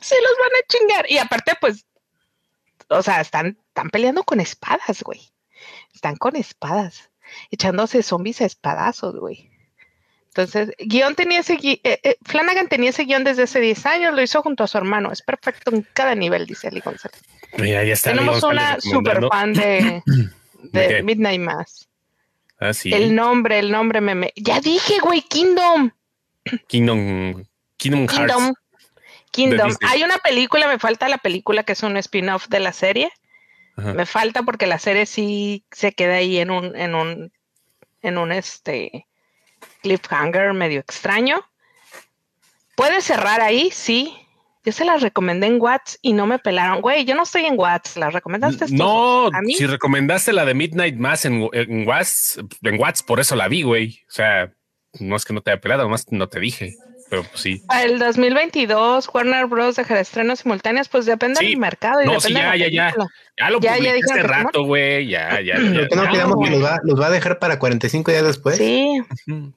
[0.00, 1.06] Se los van a chingar.
[1.10, 1.86] Y aparte, pues,
[2.88, 5.20] o sea, están, están peleando con espadas, güey.
[5.94, 7.10] Están con espadas,
[7.52, 9.48] echándose zombies a espadazos, güey.
[10.26, 14.14] Entonces, guion tenía ese gui- eh, eh, Flanagan tenía ese guion desde hace 10 años,
[14.14, 15.12] lo hizo junto a su hermano.
[15.12, 17.20] Es perfecto en cada nivel, dice Ali González.
[17.58, 18.10] Mira, ya está.
[18.10, 20.02] Tenemos González una super fan de,
[20.72, 21.02] ¿De?
[21.04, 21.88] Midnight Mass.
[22.64, 22.92] Ah, sí.
[22.94, 25.90] El nombre, el nombre me, me- Ya dije, güey, Kingdom.
[26.68, 27.42] Kingdom,
[27.76, 28.32] Kingdom Hearts.
[28.34, 28.54] Kingdom.
[29.32, 29.76] Kingdom.
[29.88, 33.10] Hay una película, me falta la película que es un spin-off de la serie.
[33.76, 33.94] Ajá.
[33.94, 37.32] Me falta porque la serie sí se queda ahí en un, en un,
[38.02, 39.06] en un este
[39.82, 41.40] cliffhanger medio extraño.
[42.76, 43.70] ¿Puede cerrar ahí?
[43.72, 44.14] Sí.
[44.64, 46.80] Yo se las recomendé en Watts y no me pelaron.
[46.82, 47.96] Güey, yo no estoy en Watts.
[47.96, 48.74] ¿Las recomendaste tú?
[48.74, 49.54] No, ¿A mí?
[49.54, 53.62] si recomendaste la de Midnight Mass en, en Wats, en Wats, por eso la vi,
[53.62, 54.00] güey.
[54.08, 54.52] O sea,
[55.00, 56.74] no es que no te haya pelado, nomás no te dije,
[57.10, 57.62] pero pues sí.
[57.66, 59.76] Para el 2022, Warner Bros.
[59.76, 61.46] dejará estrenos simultáneos, pues depende Sí.
[61.48, 63.06] del mercado y No, depende sí, de la ya, ya, ya.
[63.40, 64.22] Ya lo Ya, ya no.
[64.28, 65.08] rato, güey.
[65.08, 65.86] Ya, ya, ya.
[65.96, 66.10] No ya.
[66.10, 68.58] quedamos que los va, los va a dejar para 45 días después.
[68.58, 69.02] Sí.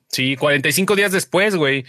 [0.08, 1.86] Sí, 45 días después, güey.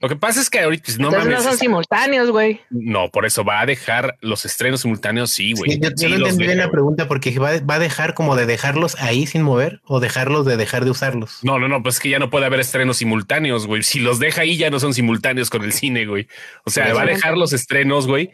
[0.00, 1.26] Lo que pasa es que ahorita, pues, no mames.
[1.26, 2.60] no son simultáneos, güey.
[2.70, 5.72] No, por eso va a dejar los estrenos simultáneos, sí, güey.
[5.72, 8.46] Sí, yo, yo Sí, no entendí la pregunta porque va, va a dejar como de
[8.46, 11.38] dejarlos ahí sin mover o dejarlos de dejar de usarlos.
[11.42, 13.82] No, no, no, pues es que ya no puede haber estrenos simultáneos, güey.
[13.82, 16.28] Si los deja ahí, ya no son simultáneos con el cine, güey.
[16.64, 18.32] O sea, va a dejar los estrenos, güey,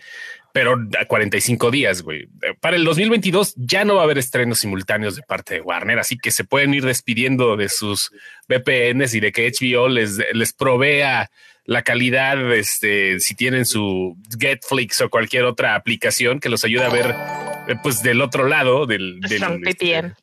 [0.52, 2.28] pero a 45 días, güey.
[2.60, 6.16] Para el 2022 ya no va a haber estrenos simultáneos de parte de Warner, así
[6.16, 8.12] que se pueden ir despidiendo de sus
[8.48, 11.30] VPNs y de que HBO les, les provea
[11.66, 16.90] la calidad, este, si tienen su Getflix o cualquier otra aplicación que los ayude a
[16.90, 17.14] ver,
[17.68, 20.16] eh, pues del otro lado del, del Son este, VPN.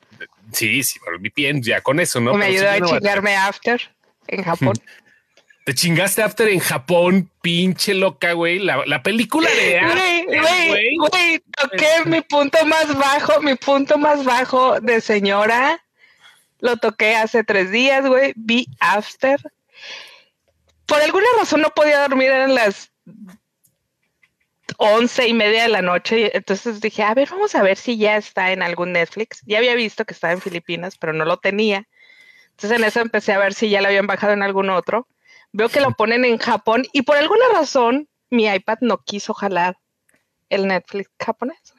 [0.51, 2.33] Sí, sí, por VPN, ya con eso, ¿no?
[2.33, 3.81] Me Pero sí, ayudó a no chingarme After
[4.27, 4.73] en Japón.
[5.65, 8.59] Te chingaste After en Japón, pinche loca, güey.
[8.59, 14.23] La, la película de Güey, güey, güey, toqué mi punto más bajo, mi punto más
[14.23, 15.83] bajo de señora.
[16.59, 18.33] Lo toqué hace tres días, güey.
[18.35, 19.39] Vi After.
[20.91, 22.91] Por alguna razón no podía dormir en las
[24.75, 26.35] once y media de la noche.
[26.35, 29.41] Entonces dije, a ver, vamos a ver si ya está en algún Netflix.
[29.45, 31.87] Ya había visto que estaba en Filipinas, pero no lo tenía.
[32.49, 35.07] Entonces en eso empecé a ver si ya lo habían bajado en algún otro.
[35.53, 39.77] Veo que lo ponen en Japón y por alguna razón mi iPad no quiso jalar
[40.49, 41.73] el Netflix japonés.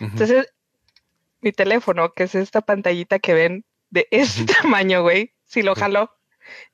[0.00, 0.52] Entonces,
[1.42, 6.17] mi teléfono, que es esta pantallita que ven de este tamaño, güey, si lo jaló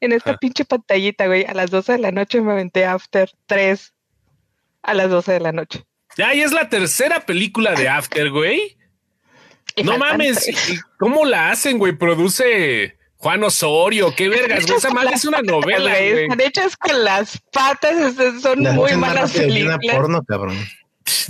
[0.01, 0.39] en esta Ajá.
[0.39, 3.93] pinche pantallita, güey, a las 12 de la noche me aventé After 3
[4.83, 5.85] a las 12 de la noche.
[6.17, 8.77] Ya, y es la tercera película de After, güey.
[9.83, 10.69] No mames, tres.
[10.71, 11.93] ¿y ¿cómo la hacen, güey?
[11.95, 14.77] Produce Juan Osorio, qué vergas, güey.
[14.79, 16.23] Esa madre es una novela, Güey, güey.
[16.25, 19.79] Están hechas con las patas, son Las muy malas que películas.
[19.93, 20.57] porno, cabrón.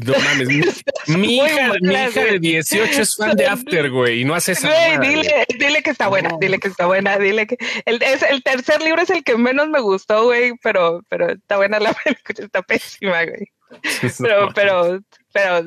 [0.01, 0.57] No mames, mi,
[1.37, 2.39] hija, mi hija de güey.
[2.41, 5.17] 18 es fan de After, güey, y no hace esa Güey, mamada, güey.
[5.23, 6.39] dile, dile que está buena, No.
[6.41, 9.69] dile que está buena, dile que el, es, el tercer libro es el que menos
[9.69, 13.47] me gustó, güey, pero, pero está buena la película, está pésima, güey.
[14.21, 15.01] Pero, pero,
[15.33, 15.63] pero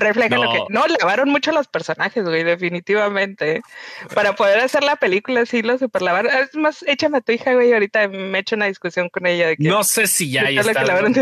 [0.00, 0.52] refleja lo No.
[0.52, 0.58] que.
[0.70, 3.60] No, lavaron mucho los personajes, güey, definitivamente.
[4.14, 6.32] Para poder hacer la película, sí lo super lavaron.
[6.34, 9.56] Es más, échame a tu hija, güey, ahorita me echo una discusión con ella de
[9.56, 9.64] que.
[9.68, 10.84] No sé si ya lo está.
[10.84, 11.14] lavaron.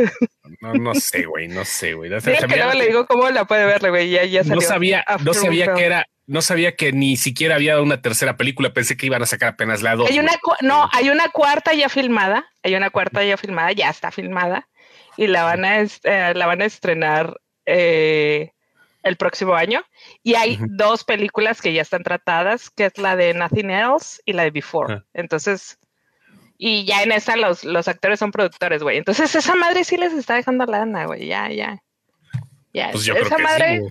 [0.60, 2.12] No, no sé, güey, no sé, güey.
[2.12, 4.56] O sea, Dile que luego le digo cómo la puede ver, güey, ya, ya salió.
[4.56, 8.72] no sabía, no sabía que era, no sabía que ni siquiera había una tercera película.
[8.72, 10.08] Pensé que iban a sacar apenas la dos.
[10.10, 14.10] Hay una, no, hay una cuarta ya filmada, hay una cuarta ya filmada, ya está
[14.10, 14.68] filmada.
[15.16, 18.52] y la van a, eh, la van a estrenar eh,
[19.06, 19.82] el próximo año.
[20.22, 24.32] Y hay dos películas que ya están tratadas, que es la de Nothing Else y
[24.32, 24.94] la de Before.
[24.94, 25.04] Ah.
[25.14, 25.78] Entonces,
[26.58, 28.98] y ya en esa los, los actores son productores, güey.
[28.98, 31.26] Entonces esa madre sí les está dejando lana, güey.
[31.26, 31.82] Ya, ya.
[32.72, 33.82] Ya, pues esa madre.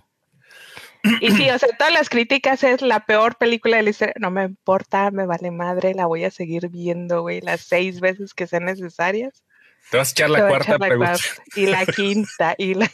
[1.22, 4.14] y sí, o sea, todas las críticas es la peor película de la historia.
[4.20, 8.34] No me importa, me vale madre, la voy a seguir viendo, güey, las seis veces
[8.34, 9.44] que sean necesarias.
[9.90, 11.16] Te vas a echar la cuarta, pregunta.
[11.56, 12.90] Y la quinta, y la.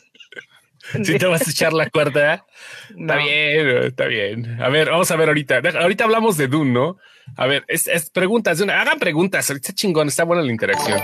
[1.04, 2.46] Si te vas a echar la cuarta.
[2.90, 4.62] Está bien, está bien.
[4.62, 5.62] A ver, vamos a ver ahorita.
[5.80, 6.98] Ahorita hablamos de Dune, ¿no?
[7.38, 8.62] A ver, es, preguntas.
[8.62, 9.50] Hagan preguntas.
[9.50, 11.00] Está chingón, está buena la interacción.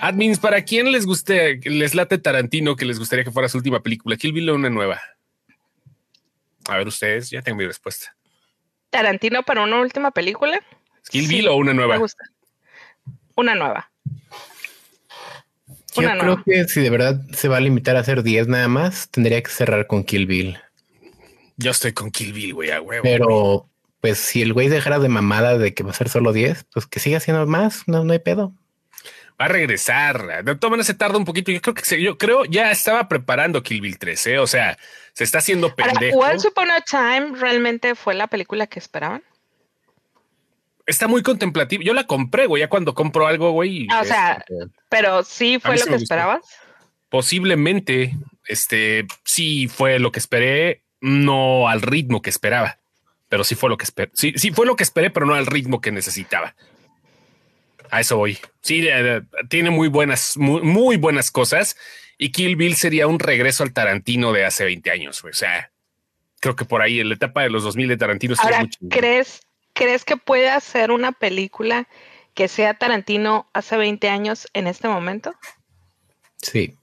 [0.00, 3.82] Admins, ¿para quién les guste, les late Tarantino que les gustaría que fuera su última
[3.82, 4.16] película?
[4.16, 5.00] Kill Bill o una nueva.
[6.68, 8.14] A ver, ustedes, ya tengo mi respuesta.
[8.90, 10.60] Tarantino para una última película.
[11.10, 11.94] Kill Bill o una nueva.
[11.94, 12.24] Me gusta.
[13.34, 13.90] Una nueva.
[16.00, 19.08] Yo creo que si de verdad se va a limitar a hacer 10 nada más,
[19.10, 20.58] tendría que cerrar con Kill Bill.
[21.56, 23.02] Yo estoy con Kill Bill, güey, a huevo.
[23.02, 23.68] Pero,
[24.00, 26.86] pues si el güey dejara de mamada de que va a ser solo 10, pues
[26.86, 28.52] que siga haciendo más, no, no hay pedo.
[29.40, 30.44] Va a regresar.
[30.44, 31.52] De todas maneras se tarda un poquito.
[31.52, 34.38] Yo creo que yo creo ya estaba preparando Kill Bill 3, ¿eh?
[34.38, 34.76] O sea,
[35.12, 36.18] se está haciendo pendejo.
[36.18, 39.22] Once Upon a Time realmente fue la película que esperaban
[40.88, 41.82] está muy contemplativo.
[41.82, 43.86] Yo la compré, güey, ya cuando compro algo, güey.
[43.90, 44.44] Ah, o sea,
[44.88, 46.40] pero sí fue lo que esperabas.
[47.10, 52.78] Posiblemente, este, sí fue lo que esperé, no al ritmo que esperaba,
[53.28, 54.10] pero sí fue lo que esperé.
[54.14, 56.54] Sí, sí fue lo que esperé, pero no al ritmo que necesitaba.
[57.90, 58.38] A eso voy.
[58.62, 61.76] Sí, eh, tiene muy buenas, muy, buenas cosas.
[62.18, 65.22] Y Kill Bill sería un regreso al Tarantino de hace 20 años.
[65.24, 65.70] O sea,
[66.40, 68.34] creo que por ahí en la etapa de los 2000 de Tarantino.
[68.38, 69.40] Ahora, ¿crees,
[69.78, 71.86] ¿crees que puede hacer una película
[72.34, 75.34] que sea Tarantino hace 20 años en este momento?
[76.42, 76.74] Sí.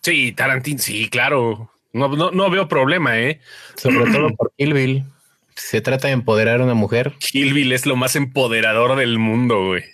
[0.00, 1.70] Sí, Tarantino, sí, claro.
[1.92, 3.40] No, no, veo problema, ¿eh?
[3.76, 5.04] Sobre todo por Kill Bill.
[5.54, 7.12] Se trata de empoderar a una mujer.
[7.18, 9.84] Kill Bill es lo más empoderador del mundo, güey.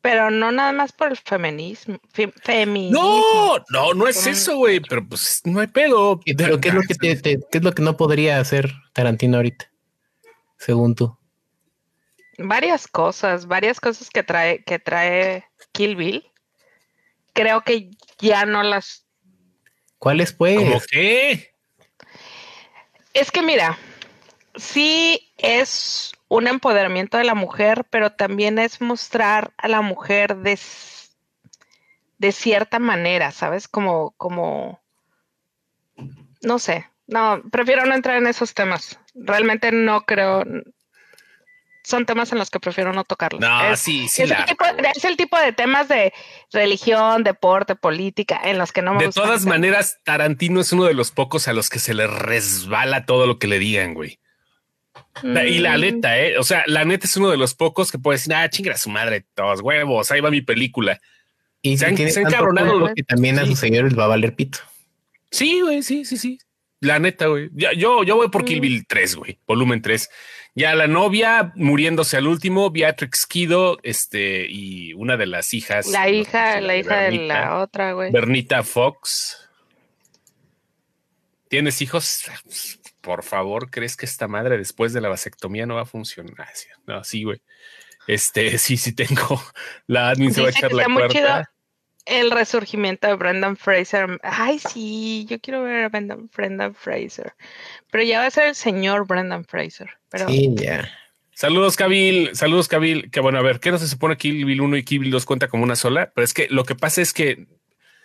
[0.00, 1.98] Pero no nada más por el feminismo.
[2.42, 2.98] feminismo.
[2.98, 4.80] No, no, no es eso, güey.
[4.80, 6.20] Pero pues no hay pedo.
[6.24, 9.70] Pero ¿qué es lo que ¿qué es lo que no podría hacer Tarantino ahorita?
[10.58, 11.16] Según tú?
[12.38, 16.30] Varias cosas, varias cosas que trae, que trae Kill Bill.
[17.32, 19.06] Creo que ya no las.
[19.98, 20.86] ¿Cuáles pues?
[20.86, 21.54] qué?
[23.14, 23.76] Es que mira,
[24.54, 30.58] sí es un empoderamiento de la mujer, pero también es mostrar a la mujer de,
[32.18, 33.66] de cierta manera, ¿sabes?
[33.66, 34.80] Como, como,
[36.42, 38.98] no sé, no, prefiero no entrar en esos temas.
[39.14, 40.44] Realmente no creo.
[41.82, 43.40] Son temas en los que prefiero no tocarlos.
[43.40, 44.22] No, sí, sí.
[44.22, 46.12] Es, el tipo, es, el tipo, de temas de
[46.52, 50.92] religión, deporte, política, en los que no me De todas maneras, Tarantino es uno de
[50.92, 54.18] los pocos a los que se le resbala todo lo que le digan, güey.
[55.22, 55.80] Y la mm.
[55.80, 56.36] neta, ¿eh?
[56.38, 58.90] O sea, la neta es uno de los pocos que puede decir, ah, chinga su
[58.90, 61.00] madre, todos huevos, ahí va mi película.
[61.62, 64.58] Y se han, se han que también a sus seguidores va a valer pito.
[65.30, 66.38] Sí, güey, sí, sí, sí.
[66.80, 67.50] La neta, güey.
[67.54, 68.62] yo, yo voy por Kill mm.
[68.62, 69.38] Bill 3, güey.
[69.46, 70.08] Volumen 3.
[70.54, 75.86] Ya la novia muriéndose al último, Beatrix Kido, este, y una de las hijas.
[75.86, 78.12] La hija, la hija de la otra, güey.
[78.12, 79.48] Bernita Fox.
[81.48, 82.24] ¿Tienes hijos?
[83.00, 86.48] Por favor, ¿crees que esta madre después de la vasectomía no va a funcionar?
[86.86, 87.40] No, sí, güey.
[88.06, 89.42] Este, sí, sí tengo.
[89.86, 91.50] La admin se va a echar la cuarta
[92.08, 94.18] el resurgimiento de Brendan Fraser.
[94.22, 97.34] Ay, sí, yo quiero ver a Brendan, Fraser.
[97.90, 99.90] Pero ya va a ser el señor Brendan Fraser.
[100.10, 100.26] Pero...
[100.28, 100.88] Sí, ya.
[101.34, 102.30] Saludos, Kabil.
[102.34, 103.10] Saludos, Kabil.
[103.10, 105.10] Que bueno, a ver, ¿qué no se supone que Kill Bill 1 y Kill Bill
[105.10, 106.10] 2 cuenta como una sola?
[106.14, 107.46] Pero es que lo que pasa es que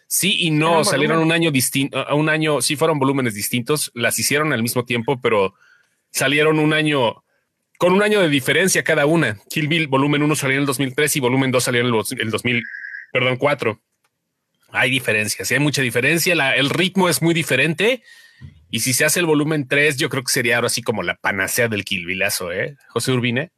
[0.08, 4.20] sí y no salieron un año distinto, a un año, sí fueron volúmenes distintos, las
[4.20, 5.56] hicieron al mismo tiempo, pero
[6.12, 7.24] salieron un año
[7.80, 9.40] con un año de diferencia cada una.
[9.50, 12.30] Kill Bill volumen 1 salió en el 2003 y volumen 2 salió en el, el
[12.30, 12.64] 2000,
[13.12, 13.82] perdón, 4
[14.74, 16.34] hay diferencias, hay mucha diferencia.
[16.56, 18.04] el ritmo es muy diferente.
[18.72, 21.16] Y si se hace el volumen 3, yo creo que sería ahora así como la
[21.16, 22.76] panacea del Kilvilazo, ¿eh?
[22.90, 23.52] José Urbine.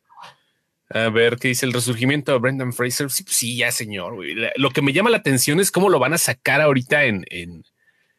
[0.89, 3.09] A ver qué dice el resurgimiento de Brendan Fraser.
[3.09, 4.17] Sí, pues sí, ya, señor.
[4.57, 7.63] Lo que me llama la atención es cómo lo van a sacar ahorita en, en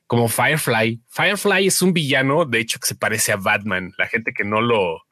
[0.06, 1.02] como Firefly.
[1.09, 3.92] Firefly es un villano, de hecho, que se parece a Batman.
[3.98, 5.02] La gente que no lo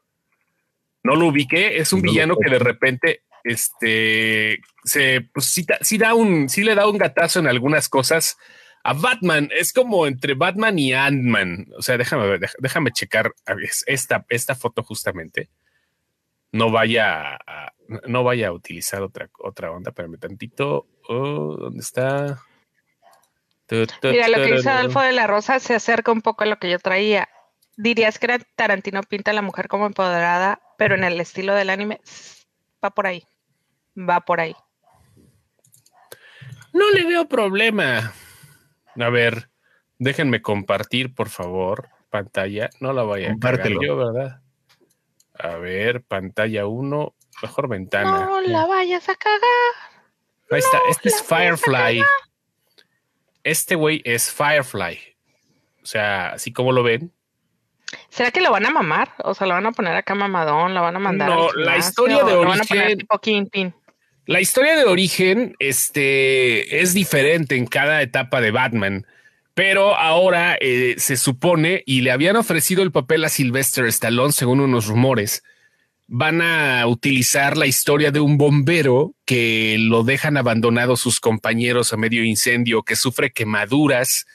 [1.02, 6.48] no lo ubique es un villano que de repente este se pues sí, da un
[6.48, 8.36] sí le da un gatazo en algunas cosas
[8.82, 9.48] a Batman.
[9.52, 11.68] Es como entre Batman y Ant-Man.
[11.76, 13.32] O sea, déjame ver, déjame checar
[13.86, 15.50] esta, esta foto justamente.
[16.52, 17.72] No vaya a,
[18.06, 20.86] no vaya a utilizar otra, otra onda, espérame tantito.
[21.08, 22.38] oh, ¿dónde está?
[24.02, 26.70] Mira, lo que dice Adolfo de la Rosa se acerca un poco a lo que
[26.70, 27.28] yo traía.
[27.76, 32.00] Dirías que Tarantino pinta a la mujer como empoderada, pero en el estilo del anime
[32.84, 33.26] va por ahí.
[33.96, 34.56] Va por ahí.
[36.72, 38.12] No le veo problema.
[39.00, 39.50] A ver,
[39.98, 42.70] déjenme compartir, por favor, pantalla.
[42.80, 44.40] No la vaya a cagar yo, ¿verdad?
[45.38, 48.24] A ver, pantalla 1, mejor ventana.
[48.24, 49.40] No la vayas a cagar.
[50.50, 52.02] Ahí está, este es Firefly.
[53.42, 54.98] Este güey es Firefly.
[55.82, 57.12] O sea, así como lo ven.
[58.08, 59.12] ¿Será que lo van a mamar?
[59.22, 61.28] O sea, lo van a poner acá mamadón, lo van a mandar.
[61.28, 63.74] No, la historia de origen.
[64.26, 69.06] La historia de origen este, es diferente en cada etapa de Batman,
[69.52, 74.60] pero ahora eh, se supone y le habían ofrecido el papel a Sylvester Stallone, según
[74.60, 75.42] unos rumores.
[76.06, 81.98] Van a utilizar la historia de un bombero que lo dejan abandonado sus compañeros a
[81.98, 84.26] medio incendio, que sufre quemaduras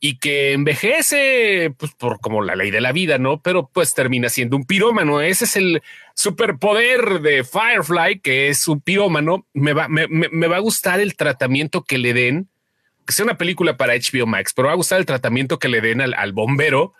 [0.00, 3.42] y que envejece, pues por como la ley de la vida, ¿no?
[3.42, 5.20] Pero pues termina siendo un pirómano.
[5.20, 5.82] Ese es el
[6.20, 9.46] superpoder de Firefly, que es un pirómano.
[9.54, 12.50] Me va, me, me, va a gustar el tratamiento que le den,
[13.06, 15.80] que sea una película para HBO Max, pero va a gustar el tratamiento que le
[15.80, 16.92] den al, al bombero.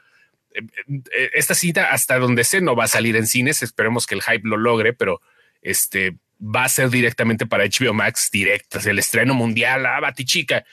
[0.55, 3.63] Eh, eh, esta cita, hasta donde sé, no va a salir en cines.
[3.63, 5.21] Esperemos que el hype lo logre, pero
[5.61, 10.65] este va a ser directamente para HBO Max, directo, el estreno mundial, a Batichica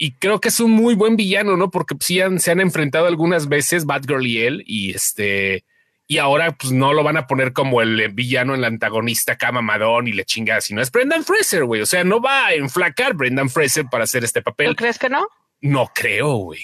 [0.00, 1.72] y creo que es un muy buen villano, ¿no?
[1.72, 5.64] Porque sí se han enfrentado algunas veces Batgirl y él y este
[6.10, 10.08] y ahora pues no lo van a poner como el villano, el antagonista cama madón
[10.08, 11.82] y le chinga, sino es Brendan Fraser, güey.
[11.82, 14.70] O sea, no va a enflacar Brendan Fraser para hacer este papel.
[14.70, 15.28] ¿Tú crees que no?
[15.60, 16.62] No creo, güey.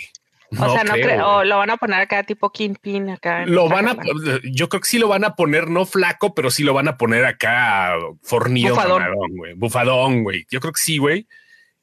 [0.59, 3.45] o sea, no creo, o lo van a poner acá tipo Kingpin acá.
[3.45, 3.97] Lo van a,
[4.45, 6.97] yo creo que sí lo van a poner no flaco, pero sí lo van a
[6.97, 9.53] poner acá fornido, bufadón, güey.
[9.55, 10.47] Bufadón, güey.
[10.51, 11.27] Yo creo que sí, güey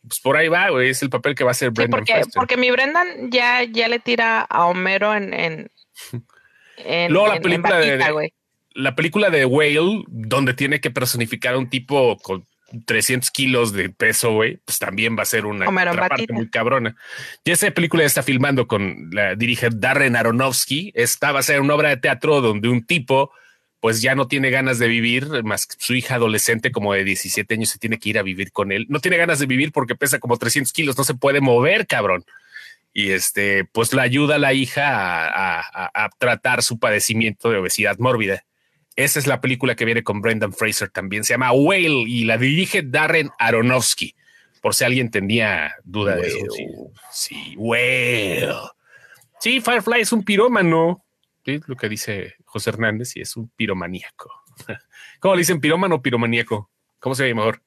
[0.07, 1.99] pues por ahí va, güey, es el papel que va a ser Brendan.
[1.99, 5.71] porque, porque mi Brendan ya, ya le tira a Homero en, en,
[7.09, 8.31] Luego la película de,
[8.73, 12.45] la película de Whale, donde tiene que personificar a un tipo con
[12.85, 16.95] 300 kilos de peso, güey, pues también va a ser una parte muy cabrona.
[17.43, 20.91] Y esa película está filmando con la dirige Darren Aronofsky.
[20.95, 23.31] Esta va a ser una obra de teatro donde un tipo
[23.81, 27.55] pues ya no tiene ganas de vivir, más que su hija adolescente como de 17
[27.55, 28.85] años se tiene que ir a vivir con él.
[28.89, 32.23] No tiene ganas de vivir porque pesa como 300 kilos, no se puede mover, cabrón.
[32.93, 38.43] Y este, pues la ayuda a la hija a, tratar su padecimiento de obesidad mórbida.
[38.95, 41.23] Esa es la película que viene con Brendan Fraser también.
[41.23, 44.15] Se llama Whale y la dirige Darren Aronofsky.
[44.61, 46.45] Por si alguien tenía duda de eso.
[46.51, 46.67] Sí,
[47.11, 48.53] sí, Whale.
[49.39, 51.03] Sí, Firefly es un pirómano.
[51.45, 54.31] Es lo que dice José Hernández y es un piromaníaco.
[55.19, 56.69] ¿Cómo le dicen pirómano o piromaníaco?
[56.99, 57.63] ¿Cómo se ve mejor?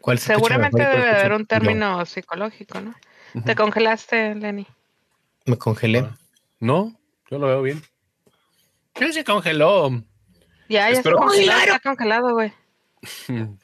[0.00, 2.94] ¿Cuál Seguramente debe haber un término psicológico, ¿no?
[3.44, 4.66] ¿Te congelaste, Lenny?
[5.46, 6.00] Me congelé.
[6.00, 6.16] Ah,
[6.58, 6.98] no,
[7.30, 7.82] yo lo veo bien.
[8.92, 9.90] ¿Qué se congeló?
[10.68, 12.52] Ya, ya está congelado, está congelado, güey.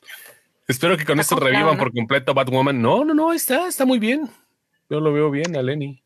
[0.68, 2.81] Espero que con esto revivan por completo Batwoman.
[2.81, 4.29] No, no, no, está, está muy bien.
[4.88, 6.03] Yo lo veo bien a Lenny.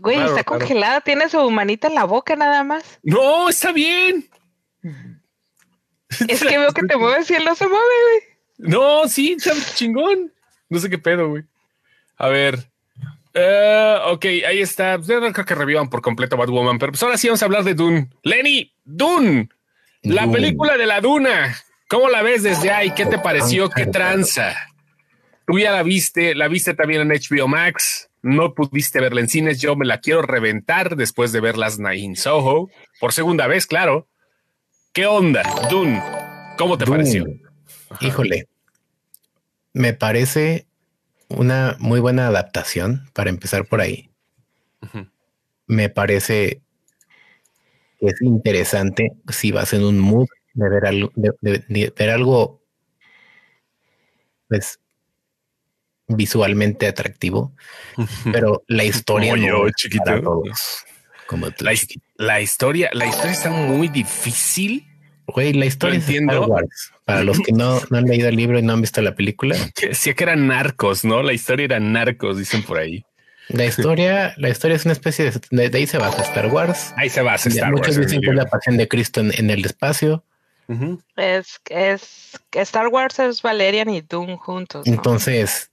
[0.00, 3.00] Güey, está congelada, tiene su manita en la boca nada más.
[3.02, 4.28] No, está bien.
[6.28, 8.29] Es que veo que te mueves y él no se mueve, güey.
[8.60, 9.36] No, sí,
[9.74, 10.32] chingón.
[10.68, 11.44] No sé qué pedo, güey.
[12.16, 12.70] A ver.
[13.32, 14.98] Eh, ok, ahí está.
[14.98, 17.74] No creo que revivan por completo Batwoman, pero pues ahora sí vamos a hablar de
[17.74, 18.10] Dune.
[18.22, 19.48] Lenny, Dune,
[20.02, 21.56] la película de la Duna.
[21.88, 22.92] ¿Cómo la ves desde ahí?
[22.92, 23.68] ¿Qué te pareció?
[23.68, 24.54] ¿Qué tranza?
[25.46, 29.60] Tú ya la viste, la viste también en HBO Max no pudiste verla en cines,
[29.60, 34.08] yo me la quiero reventar después de ver las in Soho, por segunda vez, claro.
[34.92, 36.02] ¿Qué onda, Dune?
[36.58, 37.26] ¿Cómo te pareció?
[38.00, 38.48] Híjole,
[39.72, 40.66] me parece
[41.28, 44.10] una muy buena adaptación para empezar por ahí.
[45.66, 46.62] Me parece
[47.98, 52.60] que es interesante si vas en un mood de ver algo, de ver algo
[54.48, 54.80] pues
[56.08, 57.54] visualmente atractivo,
[58.32, 60.42] pero la historia como yo, chiquito.
[61.26, 61.72] Como la,
[62.16, 64.84] la, historia, la historia está muy difícil.
[65.28, 66.48] Güey, la historia entiendo.
[67.10, 69.56] Para los que no, han leído el libro y no han visto la película.
[69.82, 71.22] Decía que eran narcos, ¿no?
[71.22, 73.04] La historia era narcos, dicen por ahí.
[73.48, 76.94] La historia, la historia es una especie de, de, ahí se basa Star Wars.
[76.96, 77.98] Ahí se basa Star Muchos Wars.
[77.98, 80.24] Muchos dicen que es la pasión de Cristo en, el espacio.
[81.16, 84.86] Es, es Star Wars es Valerian y Doom juntos.
[84.86, 85.70] Entonces,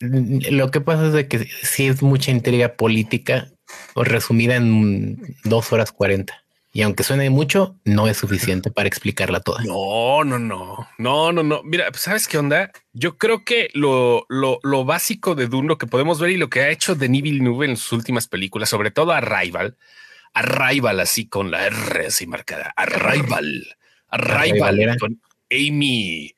[0.00, 3.48] lo que pasa es de que sí es mucha intriga política
[3.94, 6.43] o resumida en dos horas cuarenta.
[6.76, 9.62] Y aunque suene mucho, no es suficiente para explicarla toda.
[9.64, 11.62] No, no, no, no, no, no.
[11.62, 12.72] Mira, ¿sabes qué onda?
[12.92, 16.50] Yo creo que lo, lo, lo básico de Dune, lo que podemos ver y lo
[16.50, 19.76] que ha hecho Denis Villeneuve en sus últimas películas, sobre todo Arrival,
[20.32, 23.76] Arrival así con la R así marcada, Arrival,
[24.08, 25.22] Arrival con
[25.52, 26.34] Amy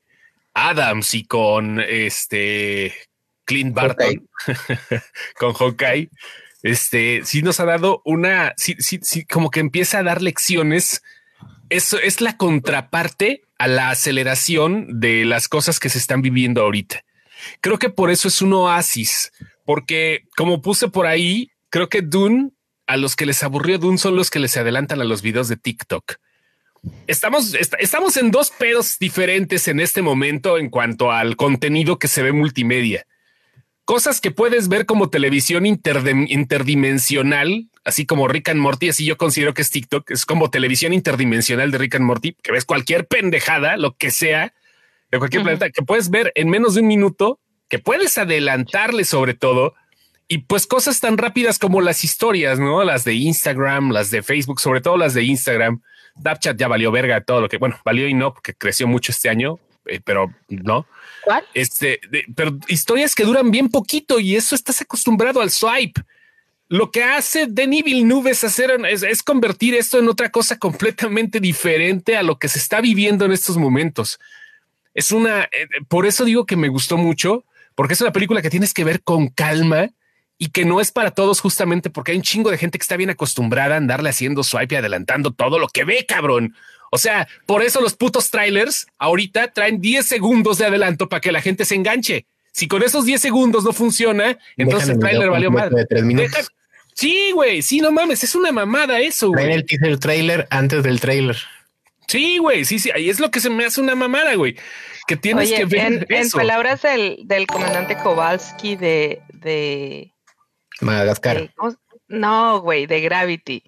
[0.53, 2.93] Adams y con este
[3.47, 4.29] Clint Barton,
[5.39, 6.11] con Hawkeye
[6.63, 11.03] este, sí nos ha dado una, sí, sí, sí, como que empieza a dar lecciones.
[11.69, 17.05] Eso es la contraparte a la aceleración de las cosas que se están viviendo ahorita.
[17.61, 19.33] Creo que por eso es un oasis,
[19.65, 22.51] porque como puse por ahí, creo que Dune,
[22.87, 25.57] a los que les aburrió Dune son los que les adelantan a los videos de
[25.57, 26.17] TikTok.
[27.09, 32.23] Estamos, estamos en dos pedos diferentes en este momento en cuanto al contenido que se
[32.23, 33.07] ve multimedia
[33.87, 39.55] cosas que puedes ver como televisión interdimensional, así como Rick and Morty, así yo considero
[39.55, 43.77] que es TikTok, es como televisión interdimensional de Rick and Morty, que ves cualquier pendejada,
[43.77, 44.53] lo que sea,
[45.13, 49.35] de cualquier planeta, que puedes ver en menos de un minuto, que puedes adelantarle sobre
[49.35, 49.75] todo,
[50.27, 52.83] y pues cosas tan rápidas como las historias, ¿no?
[52.83, 55.81] Las de Instagram, las de Facebook, sobre todo las de Instagram.
[56.19, 59.29] Snapchat ya valió verga todo lo que, bueno, valió y no, porque creció mucho este
[59.29, 60.87] año, eh, pero no.
[61.55, 62.01] Este,
[62.35, 66.03] pero historias que duran bien poquito y eso estás acostumbrado al swipe.
[66.69, 72.23] Lo que hace Denis Villeneuve hacer es, convertir esto en otra cosa completamente diferente a
[72.23, 74.19] lo que se está viviendo en estos momentos.
[74.93, 77.45] Es una, eh, por eso digo que me gustó mucho,
[77.77, 79.91] porque es una película que tienes que ver con calma
[80.39, 82.97] y que no es para todos justamente porque hay un chingo de gente que está
[82.97, 86.55] bien acostumbrada a andarle haciendo swipe y adelantando todo lo que ve, cabrón.
[86.91, 91.33] O sea, por eso los putos trailers ahorita traen 10 segundos de adelanto para que
[91.33, 92.27] la gente se enganche.
[92.53, 95.71] Si con esos 10 segundos no funciona, entonces el trailer valió mal.
[96.95, 99.31] Sí, güey, sí, no mames, es una mamada eso.
[99.33, 101.37] Traen el teaser trailer antes del trailer.
[102.09, 104.57] Sí, güey, sí, sí, ahí es lo que se me hace una mamada, güey.
[105.07, 106.07] Que tienes que ver.
[106.09, 110.13] En, palabras del, del, comandante Kowalski de, de
[110.81, 111.51] Madagascar.
[112.09, 113.63] no, güey, de Gravity.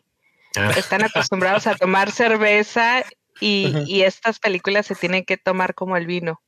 [0.77, 3.05] Están acostumbrados a tomar cerveza
[3.41, 6.41] y, estas películas se tienen que tomar como el vino,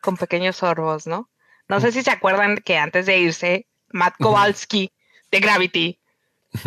[0.00, 1.28] con pequeños sorbos, ¿no?
[1.68, 4.92] No sé si se acuerdan que antes de irse, Matt Kowalski
[5.32, 5.98] de Gravity,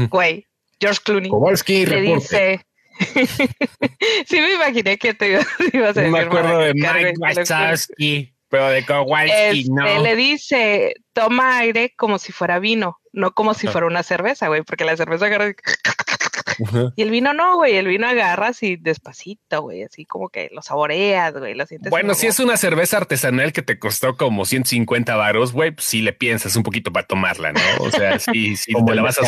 [0.10, 0.46] güey,
[0.82, 2.66] George Clooney, Kowalski le dice,
[4.28, 5.48] sí me imaginé que te ibas
[5.98, 6.12] a decir.
[6.12, 10.04] Me acuerdo de Mike Wachowski, pero de Kowalski este, no.
[10.04, 14.64] Le dice, toma aire como si fuera vino, no como si fuera una cerveza, güey,
[14.64, 15.54] porque la cerveza agarra
[16.96, 20.62] y el vino no, güey, el vino agarras y despacito, güey, así como que lo
[20.62, 21.90] saboreas, güey, lo sientes.
[21.90, 26.02] Bueno, si es una cerveza artesanal que te costó como 150 varos, güey, pues sí
[26.02, 27.62] le piensas un poquito para tomarla, ¿no?
[27.80, 29.24] O sea, sí, sí, te la vas a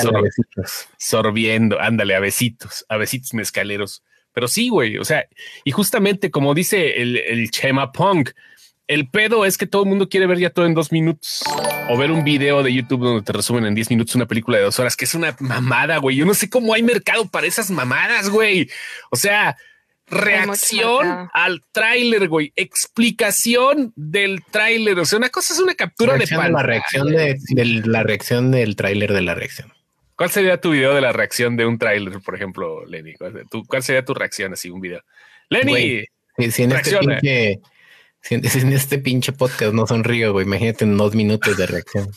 [0.97, 4.03] sorbiendo, ándale, a besitos, a besitos mezcaleros.
[4.33, 5.27] Pero sí, güey, o sea,
[5.65, 8.31] y justamente como dice el, el Chema Punk,
[8.91, 11.45] el pedo es que todo el mundo quiere ver ya todo en dos minutos
[11.89, 14.65] o ver un video de YouTube donde te resumen en 10 minutos una película de
[14.65, 16.17] dos horas, que es una mamada, güey.
[16.17, 18.69] Yo no sé cómo hay mercado para esas mamadas, güey.
[19.09, 19.55] O sea,
[20.07, 22.51] reacción al tráiler, güey.
[22.57, 24.99] Explicación del tráiler.
[24.99, 26.49] O sea, una cosa es una captura de pantalla.
[26.49, 27.37] La reacción de,
[27.85, 29.71] la reacción del tráiler de la reacción.
[30.17, 33.13] ¿Cuál sería tu video de la reacción de un tráiler, por ejemplo, Lenny?
[33.15, 35.01] ¿Cuál sería tu reacción así, un video?
[35.47, 36.03] Lenny,
[36.49, 37.61] si en este pinche
[38.21, 42.11] si, en este pinche podcast no sonrío, güey, imagínate en dos minutos de reacción.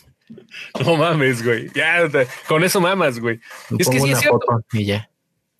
[0.80, 1.68] No mames, güey.
[1.74, 2.09] Ya,
[2.48, 3.40] con eso mamas, güey.
[3.78, 4.64] es que sí es cierto.
[4.72, 5.11] Y ya.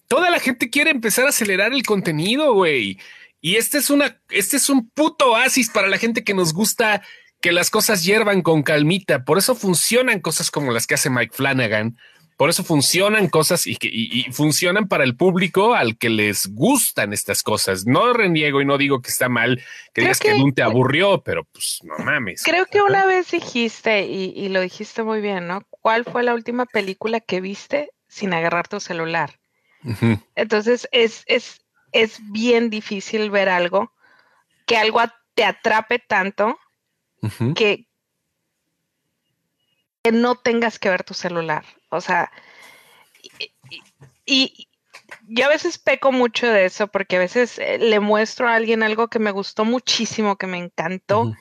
[0.09, 2.99] Toda la gente quiere empezar a acelerar el contenido, güey.
[3.41, 7.03] Y este es una, este es un puto oasis para la gente que nos gusta
[7.41, 9.25] que las cosas hiervan con calmita.
[9.25, 11.99] Por eso funcionan cosas como las que hace Mike Flanagan,
[12.37, 17.43] por eso funcionan cosas y, que, funcionan para el público al que les gustan estas
[17.43, 17.87] cosas.
[17.87, 19.63] No reniego y no digo que está mal
[19.93, 22.43] que digas que, no te aburrió, pero pues no mames.
[22.43, 25.63] Creo que una vez dijiste, y, lo dijiste muy bien, ¿no?
[25.71, 29.39] ¿Cuál fue la última película que viste sin agarrar tu celular?
[30.35, 31.63] Entonces es, es,
[31.93, 33.93] es bien difícil ver algo,
[34.67, 35.03] que algo
[35.35, 36.59] te atrape tanto
[37.55, 37.87] que,
[40.03, 41.65] que no tengas que ver tu celular.
[41.95, 42.31] O sea,
[44.27, 44.69] y,
[45.27, 48.83] yo a veces peco mucho de eso porque a veces eh, le muestro a alguien
[48.83, 51.35] algo que me gustó muchísimo, que me encantó.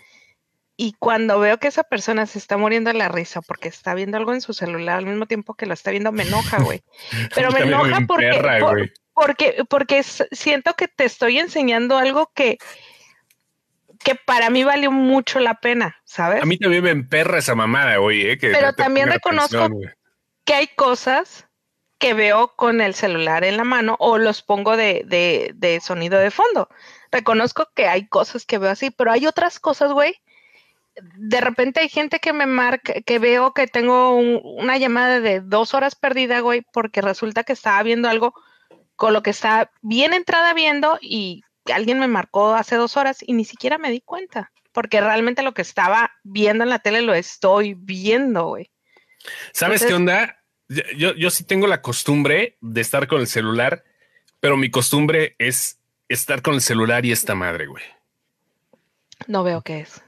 [0.76, 4.18] Y cuando veo que esa persona se está muriendo de la risa porque está viendo
[4.18, 6.82] algo en su celular al mismo tiempo que lo está viendo, me enoja, güey.
[7.36, 12.58] Pero me enoja porque, porque, porque siento que te estoy enseñando algo que,
[14.04, 16.42] que para mí valió mucho la pena, ¿sabes?
[16.42, 18.32] A mí también me emperra esa mamada, güey.
[18.32, 19.70] Eh, Pero también reconozco
[20.46, 21.48] que hay cosas
[22.00, 26.20] que veo con el celular en la mano o los pongo de, de, de sonido
[26.20, 26.68] de fondo.
[27.12, 30.16] Reconozco que hay cosas que veo así, pero hay otras cosas, güey.
[30.96, 35.74] De repente hay gente que me marca, que veo que tengo una llamada de dos
[35.74, 38.34] horas perdida, güey, porque resulta que estaba viendo algo
[38.96, 43.34] con lo que está bien entrada viendo y alguien me marcó hace dos horas y
[43.34, 47.14] ni siquiera me di cuenta, porque realmente lo que estaba viendo en la tele lo
[47.14, 48.73] estoy viendo, güey.
[49.52, 50.44] ¿Sabes qué onda?
[50.98, 53.84] Yo, yo sí tengo la costumbre de estar con el celular,
[54.40, 57.84] pero mi costumbre es estar con el celular y esta madre, güey.
[59.28, 60.02] No veo qué es.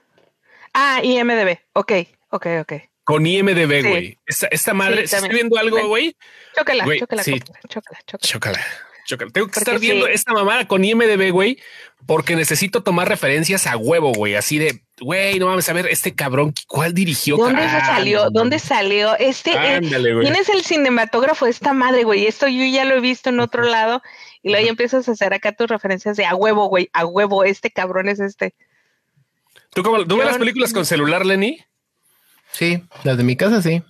[0.73, 1.59] Ah, IMDB.
[1.73, 1.91] Ok,
[2.29, 2.73] ok, ok.
[3.03, 4.19] Con IMDB, güey.
[4.25, 6.17] Esta, madre, si estoy viendo algo, güey.
[6.55, 8.65] Chócala, chócala, chócala, chócala.
[9.05, 11.59] Tengo que estar viendo esta mamada con IMDB, güey,
[12.05, 14.35] porque necesito tomar referencias a huevo, güey.
[14.35, 17.37] Así de, güey, no mames a ver este cabrón, ¿cuál dirigió?
[17.37, 18.29] ¿Dónde se salió?
[18.31, 19.15] ¿Dónde salió?
[19.17, 22.25] Este, eh, ¿quién es el cinematógrafo de esta madre, güey?
[22.25, 24.01] Esto yo ya lo he visto en otro lado
[24.41, 27.43] y luego ya empiezas a hacer acá tus referencias de a huevo, güey, a huevo,
[27.43, 28.55] este cabrón es este.
[29.73, 31.59] ¿Tú, cómo, ¿tú ves las películas con celular, Lenny?
[32.51, 33.83] Sí, las de mi casa sí.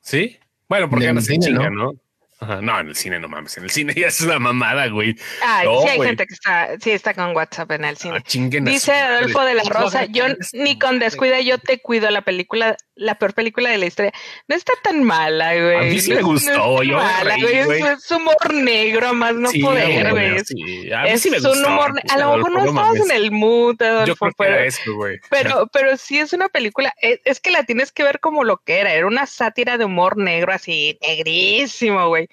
[0.00, 0.38] ¿Sí?
[0.68, 1.92] Bueno, porque no se chinga, ¿no?
[1.92, 1.92] No,
[2.40, 3.56] en el cine no mames.
[3.58, 5.16] En el cine ya es una mamada, güey.
[5.42, 8.18] Ah, sí hay gente que está, sí está con WhatsApp en el cine.
[8.18, 12.76] Ah, Dice Adolfo de la Rosa, yo ni con descuida yo te cuido la película,
[12.98, 14.12] la peor película de la historia.
[14.46, 15.76] No está tan mala, güey.
[15.76, 17.56] A mí sí me gustó, yo mala, güey.
[17.56, 20.38] Es, humor negro, más no poder, güey.
[20.44, 20.92] Sí.
[20.92, 21.52] A mí sí me gustó.
[21.52, 24.90] Un humor, a lo mejor no estabas en el mood, Adolfo, yo creo pero, que
[24.90, 25.20] güey.
[25.30, 28.58] Pero, pero sí es una película, es, es que la tienes que ver como lo
[28.58, 28.92] que era.
[28.92, 32.28] Era una sátira de humor negro, así, negrísimo, güey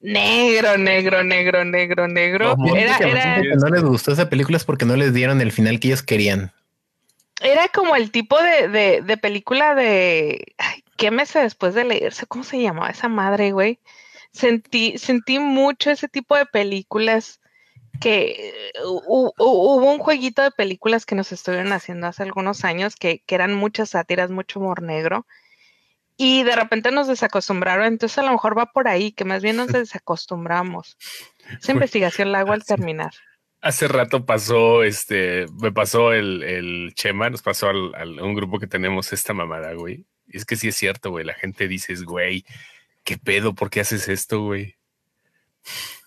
[0.00, 2.56] negro, negro, negro, negro, negro.
[2.74, 5.88] Era, era, no les gustó esa película es porque no les dieron el final que
[5.88, 6.52] ellos querían.
[7.40, 12.26] Era como el tipo de, de, de película de ay, qué meses después de leerse,
[12.26, 13.80] ¿cómo se llamaba esa madre, güey?
[14.32, 17.40] Sentí, sentí mucho ese tipo de películas
[18.00, 23.34] que hubo un jueguito de películas que nos estuvieron haciendo hace algunos años que, que
[23.34, 25.26] eran muchas sátiras, mucho humor negro
[26.22, 29.56] y de repente nos desacostumbraron, entonces a lo mejor va por ahí, que más bien
[29.56, 30.98] nos desacostumbramos.
[31.58, 33.12] Esa investigación la hago al terminar.
[33.62, 38.66] Hace rato pasó, este, me pasó el, el Chema, nos pasó al, un grupo que
[38.66, 40.06] tenemos esta mamada, güey.
[40.28, 41.24] Y es que sí es cierto, güey.
[41.24, 42.44] La gente dice, güey,
[43.04, 43.54] ¿qué pedo?
[43.54, 44.76] ¿Por qué haces esto, güey?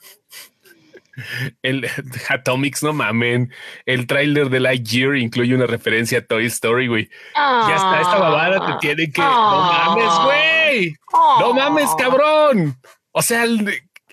[1.62, 1.88] El
[2.30, 3.54] Atomics, no mamen.
[3.86, 7.10] El tráiler de Lightyear incluye una referencia a Toy Story, güey.
[7.36, 9.22] ya está, esta babada te tiene que.
[9.22, 10.96] no mames, güey.
[11.40, 12.78] No mames, cabrón.
[13.12, 13.46] O sea,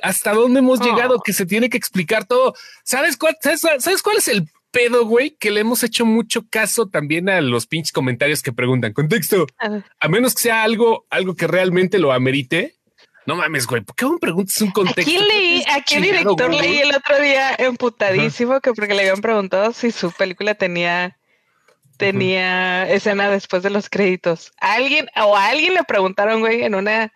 [0.03, 2.55] hasta dónde hemos llegado que se tiene que explicar todo.
[2.85, 5.37] ¿Sabes cuál, sabes, cuál es el pedo, güey?
[5.39, 8.93] Que le hemos hecho mucho caso también a los pinches comentarios que preguntan.
[8.93, 9.47] Contexto.
[10.01, 12.81] A menos que sea algo, algo que realmente lo amerite
[13.27, 15.03] no mames, güey, ¿por qué me preguntas un contexto?
[15.03, 15.63] ¿A quién leí?
[15.69, 18.61] ¿A qué director leí el otro día emputadísimo?
[18.61, 21.17] Que porque le habían preguntado si su película tenía
[21.97, 24.53] tenía escena después de los créditos.
[24.61, 27.13] ¿A alguien o a alguien le preguntaron, güey, en una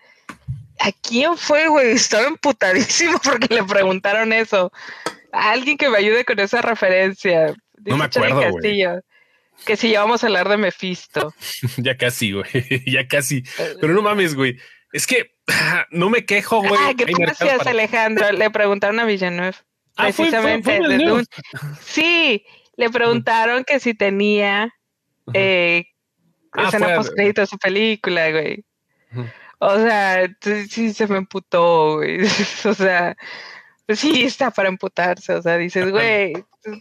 [0.85, 1.93] ¿A quién fue, güey?
[1.93, 4.71] Estaba emputadísimo porque le preguntaron eso.
[5.33, 7.55] A alguien que me ayude con esa referencia.
[7.87, 8.85] no me acuerdo, güey.
[9.65, 11.33] Que si ya vamos a hablar de Mephisto.
[11.79, 12.45] ya casi, güey.
[12.87, 13.39] ya casi.
[13.59, 14.59] Eh, Pero no mames, güey.
[14.93, 15.35] Es que
[15.91, 16.79] no me quejo, güey.
[16.79, 18.31] Ah, ¿qué decías, Alejandro?
[18.33, 19.57] Le preguntaron a Villanueva.
[19.97, 20.81] Ah, precisamente.
[21.81, 22.45] Sí,
[22.77, 24.71] le preguntaron que si tenía
[25.33, 25.87] eh,
[26.53, 27.17] ah, escena post
[27.49, 28.65] su película, güey.
[29.67, 30.29] O sea,
[30.69, 32.21] sí se me emputó, güey.
[32.65, 33.17] o sea,
[33.89, 35.33] sí está para emputarse.
[35.35, 36.35] O sea, dices, güey.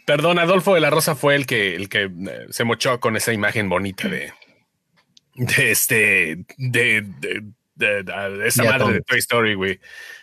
[0.06, 3.34] Perdón, Adolfo de la Rosa fue el que, el que eh, se mochó con esa
[3.34, 4.34] imagen bonita de,
[5.36, 7.06] de este, de
[7.76, 9.80] de, esa madre de Toy Story, güey.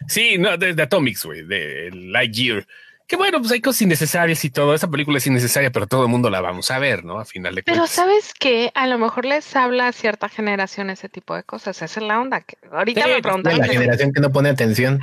[0.07, 2.67] Sí, no, de, Atomics, güey, de Lightyear.
[3.11, 4.73] Que bueno, pues hay cosas innecesarias y todo.
[4.73, 7.19] Esa película es innecesaria, pero todo el mundo la vamos a ver, ¿no?
[7.19, 11.09] A final de Pero sabes que a lo mejor les habla a cierta generación ese
[11.09, 11.83] tipo de cosas.
[11.83, 12.43] Esa es la onda.
[12.43, 13.59] Que ahorita me preguntaron.
[13.59, 15.01] La generación que no pone atención.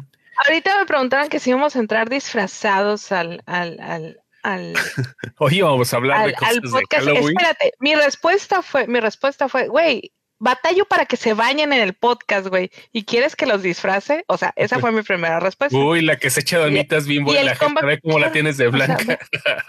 [0.48, 4.74] Ahorita me preguntaron que si íbamos a entrar disfrazados al, al, al, al
[5.38, 7.08] Hoy vamos a hablar de cosas podcast.
[7.10, 11.94] Espérate, mi respuesta fue, mi respuesta fue, güey, batallo para que se bañen en el
[11.94, 12.72] podcast, güey.
[12.92, 14.24] ¿Y quieres que los disfrace?
[14.28, 15.78] O sea, esa fue mi primera respuesta.
[15.78, 17.44] Uy, la que se echa donitas bien buena.
[17.44, 19.20] La gente ve cómo la tienes de blanca.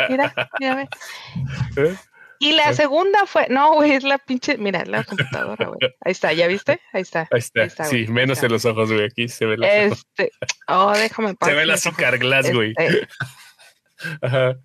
[0.09, 0.89] mira, mira,
[1.77, 1.97] ¿Eh?
[2.41, 5.79] Y la segunda fue, no, güey, es la pinche, mira, la computadora, güey.
[6.05, 6.81] Ahí está, ¿ya viste?
[6.93, 7.29] Ahí está.
[7.33, 7.85] Ahí está.
[7.85, 9.07] sí, menos en los ojos, güey.
[9.07, 10.31] Aquí se ve la Este,
[10.69, 12.75] oh, déjame Se ve el azúcar glass, güey.
[12.77, 13.09] Este.
[14.23, 14.57] Ajá.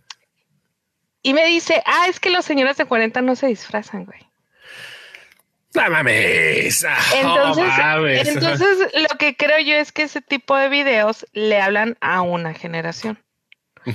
[1.23, 4.19] Y me dice, ah, es que los señores de 40 no se disfrazan, güey.
[5.75, 6.85] No mames.
[6.87, 8.27] Ah, Entonces, mames.
[8.27, 12.53] entonces lo que creo yo es que ese tipo de videos le hablan a una
[12.53, 13.17] generación,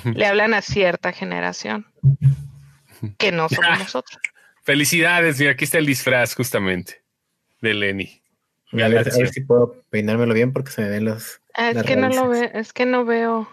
[0.04, 1.86] le hablan a cierta generación,
[3.18, 4.18] que no somos nosotros.
[4.64, 7.02] Felicidades, mira, aquí está el disfraz justamente
[7.60, 8.22] de Lenny.
[8.72, 9.26] A ver, a ver Galaxia.
[9.28, 11.40] si puedo peinármelo bien porque se me ven los.
[11.54, 12.52] Ah, es que no lo raíces.
[12.52, 13.48] ve, es que no veo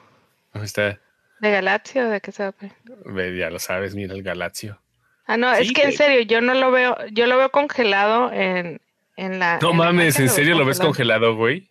[0.52, 1.00] Ahí está,
[1.40, 4.82] de Galaxia o de qué se va a ya lo sabes, mira el Galaxio.
[5.28, 8.80] Ah, no, es que en serio, yo no lo veo, yo lo veo congelado en,
[9.18, 9.58] en la.
[9.62, 11.68] No en mames, ¿en serio lo ves congelado, güey?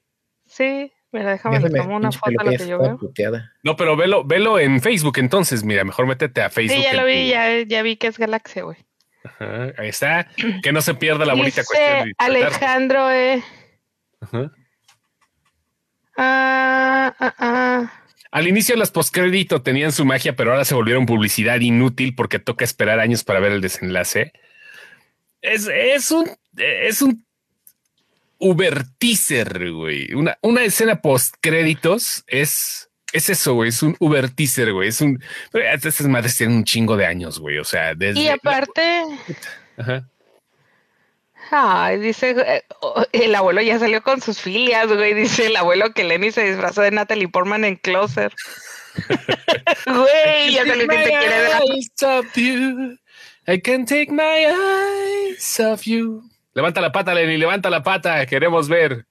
[0.46, 2.98] Sí, mira, déjame le tomo una foto a lo que yo veo.
[2.98, 3.52] puteada.
[3.62, 6.78] No, pero velo, velo en Facebook entonces, mira, mejor métete a Facebook.
[6.78, 8.76] Sí, ya lo vi, tu- ya, ya vi que es Galaxia, güey.
[9.24, 10.26] Ajá, ahí está,
[10.62, 12.08] que no se pierda la bonita Dice cuestión.
[12.08, 12.14] de.
[12.18, 13.42] Alejandro, eh.
[14.20, 14.50] Ajá.
[16.16, 17.92] Ah, ah, ah.
[18.34, 22.64] Al inicio los postcrédito tenían su magia, pero ahora se volvieron publicidad inútil porque toca
[22.64, 24.32] esperar años para ver el desenlace.
[25.40, 27.24] Es, es un es un
[28.38, 30.12] Uber teaser, güey.
[30.14, 33.68] Una, una escena postcréditos es es eso, güey.
[33.68, 34.88] Es un Uber teaser, güey.
[34.88, 35.22] Es un
[35.52, 37.58] estas madres tienen un chingo de años, güey.
[37.58, 39.04] O sea, desde Y aparte,
[39.76, 40.08] Ajá.
[41.50, 42.62] Ay, dice, eh,
[43.12, 45.14] el abuelo ya salió con sus filias, güey.
[45.14, 48.32] Dice el abuelo que Lenny se disfrazó de Natalie Portman en Closer.
[49.86, 52.98] Güey, ya salió que te quiere ver.
[53.46, 56.22] I can take my eyes off you.
[56.54, 58.24] Levanta la pata, Lenny, levanta la pata.
[58.26, 59.04] Queremos ver.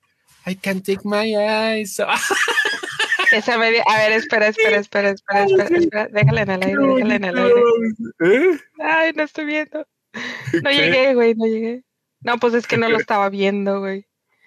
[0.45, 2.31] I can take my eyes off.
[3.31, 6.07] Esa media, a ver, espera, espera, espera, espera, espera, espera.
[6.11, 7.61] Déjala en el aire, déjala en el aire.
[8.19, 8.59] ¿Eh?
[8.79, 9.87] Ay, no estoy viendo.
[10.61, 10.75] No ¿Qué?
[10.75, 11.83] llegué, güey, no llegué.
[12.23, 14.05] No, pues es que no lo estaba viendo, güey.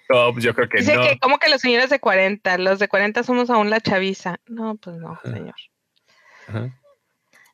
[0.09, 1.01] No, pues yo creo que Dice no.
[1.03, 4.39] que como que los señores de 40, los de 40 somos aún la chaviza.
[4.47, 5.55] No, pues no, señor.
[6.47, 6.73] Ajá.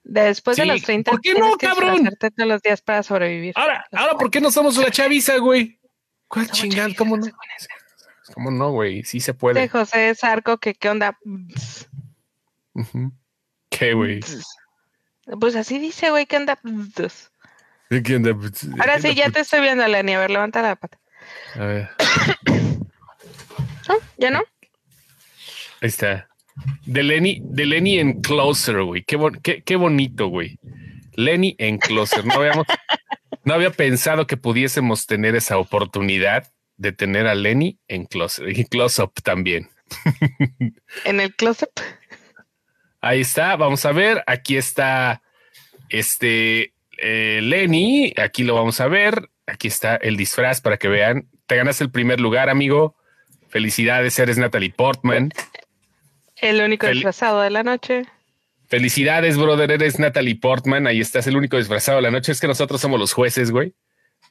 [0.03, 2.09] Después de los 30 ¿por qué no, que cabrón?
[2.19, 3.53] todos los días para sobrevivir.
[3.55, 5.79] Ahora, ahora, ¿por qué no somos una chaviza, güey?
[6.27, 6.89] ¿Cuál chingada?
[6.97, 7.25] ¿Cómo no?
[7.25, 7.67] los de 40.
[8.33, 9.03] ¿Cómo no, güey?
[9.03, 9.69] Sí se De puede.
[9.69, 11.17] José Zarco, que qué onda.
[13.69, 14.19] ¿Qué, güey?
[15.39, 16.59] Pues así dice, güey, qué onda.
[18.79, 20.13] Ahora sí, ya te estoy viendo, Lenny.
[20.13, 20.97] A ver, levanta la pata.
[21.55, 21.89] A ver,
[23.87, 23.95] ¿No?
[24.17, 24.39] ¿Ya no?
[25.81, 26.29] ahí está.
[26.85, 29.03] De Lenny, de Lenny en Closer, güey.
[29.03, 30.59] Qué, bon- qué, qué bonito, güey.
[31.15, 32.25] Lenny en Closer.
[32.25, 32.65] No habíamos,
[33.43, 38.65] no había pensado que pudiésemos tener esa oportunidad de tener a Lenny en Closer y
[38.65, 39.69] Close Up también.
[41.05, 41.69] En el closet.
[43.01, 44.23] Ahí está, vamos a ver.
[44.27, 45.21] Aquí está
[45.89, 48.13] este eh, Lenny.
[48.17, 49.29] Aquí lo vamos a ver.
[49.45, 51.27] Aquí está el disfraz para que vean.
[51.47, 52.95] Te ganas el primer lugar, amigo.
[53.49, 55.31] Felicidades, eres Natalie Portman.
[56.37, 58.03] El único Fel- disfrazado de la noche.
[58.67, 60.87] Felicidades, brother, eres Natalie Portman.
[60.87, 62.31] Ahí estás, el único disfrazado de la noche.
[62.31, 63.73] Es que nosotros somos los jueces, güey.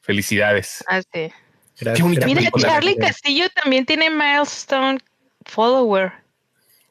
[0.00, 0.82] Felicidades.
[0.88, 1.30] Ah, sí.
[1.78, 2.06] Gracias.
[2.08, 2.68] Mira, película.
[2.68, 4.98] Charlie Castillo también tiene milestone
[5.46, 6.12] follower.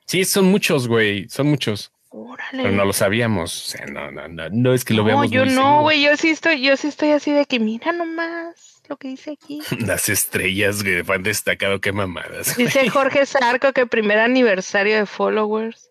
[0.06, 1.28] Sí, son muchos, güey.
[1.30, 1.92] Son muchos.
[2.14, 2.64] Órale.
[2.64, 3.68] Pero no lo sabíamos.
[3.68, 5.32] O sea, no, no, no, no es que lo no, veamos.
[5.32, 6.04] yo muy no, güey.
[6.04, 9.62] Yo sí estoy, yo sí estoy así de que mira nomás lo que dice aquí.
[9.80, 11.80] Las estrellas, güey, han destacado.
[11.80, 12.58] Qué mamadas.
[12.58, 15.90] Dice Jorge Zarco que primer aniversario de followers.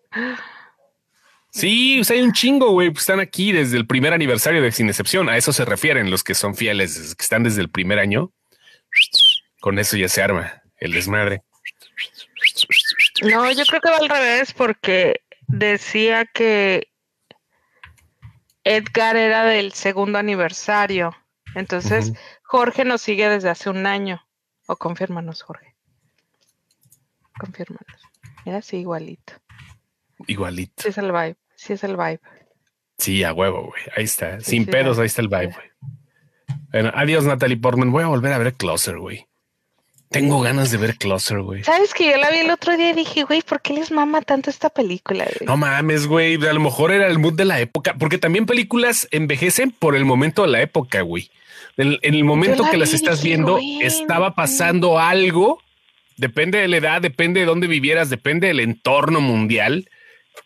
[1.49, 2.91] Sí, o sea, hay un chingo, güey.
[2.91, 5.27] Pues están aquí desde el primer aniversario de Sin Excepción.
[5.27, 8.31] A eso se refieren los que son fieles, que están desde el primer año.
[9.59, 11.41] Con eso ya se arma el desmadre.
[13.23, 16.91] No, yo creo que va al revés porque decía que
[18.63, 21.15] Edgar era del segundo aniversario.
[21.55, 22.13] Entonces.
[22.51, 24.27] Jorge nos sigue desde hace un año.
[24.67, 25.73] O confírmanos, Jorge.
[27.39, 28.01] Confírmanos.
[28.45, 29.35] Mira, sí, igualito.
[30.27, 30.83] Igualito.
[30.83, 31.37] Sí es el vibe.
[31.55, 32.19] Sí es el vibe.
[32.97, 33.81] Sí, a huevo, güey.
[33.95, 34.41] Ahí está.
[34.41, 35.71] Sí, Sin sí, pedos, ahí está el vibe, güey.
[36.73, 37.89] Bueno, adiós, Natalie Portman.
[37.89, 39.29] Voy a volver a ver Closer, güey.
[40.11, 41.63] Tengo ganas de ver Closer, güey.
[41.63, 44.21] ¿Sabes que yo la vi el otro día y dije, güey, ¿por qué les mama
[44.21, 45.23] tanto esta película?
[45.23, 45.47] güey?
[45.47, 46.35] No mames, güey.
[46.45, 50.03] A lo mejor era el mood de la época, porque también películas envejecen por el
[50.03, 51.31] momento de la época, güey.
[51.77, 55.61] En, en el momento la que las estás viendo, güey, estaba pasando algo.
[56.17, 59.89] Depende de la edad, depende de dónde vivieras, depende del entorno mundial,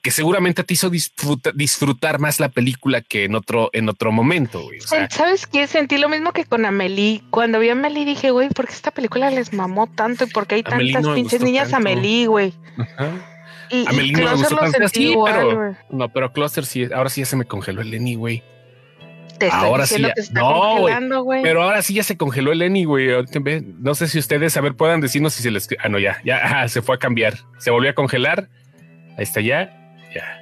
[0.01, 4.61] que seguramente te hizo disfruta- disfrutar más la película que en otro, en otro momento,
[4.61, 4.79] güey.
[4.79, 5.65] O sea, ¿Sabes qué?
[5.67, 7.23] Sentí lo mismo que con Amelie.
[7.31, 10.25] Cuando vi a Amelie dije, güey, ¿por qué esta película les mamó tanto?
[10.25, 11.89] ¿Y por qué hay Amelie tantas no pinches niñas tanto.
[11.89, 12.53] Amelie, güey?
[12.77, 13.31] ajá.
[13.71, 14.77] Y, y Amelie no me gustó lo tanto.
[14.77, 17.89] sentí Sí, igual, pero- no, pero Cluster sí, ahora sí ya se me congeló el
[17.89, 18.43] Lenny, güey.
[19.39, 21.41] Te ahora sí ya- que está no, güey.
[21.43, 23.09] Pero ahora sí ya se congeló el Lenny, güey.
[23.79, 25.67] No sé si ustedes, a ver, puedan decirnos si se les.
[25.83, 27.39] Ah, no, ya, ya, se fue a cambiar.
[27.57, 28.49] Se volvió a congelar.
[29.17, 29.71] Ahí está ya,
[30.13, 30.41] ya.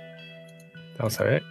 [0.97, 1.43] Vamos a ver.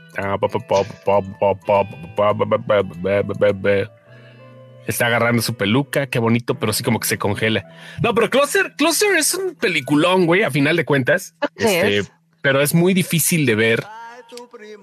[4.86, 7.64] Está agarrando su peluca, qué bonito, pero sí como que se congela.
[8.02, 11.34] No, pero Closer, Closer es un peliculón, güey, a final de cuentas.
[11.56, 12.02] Este,
[12.40, 13.84] pero es muy difícil de ver.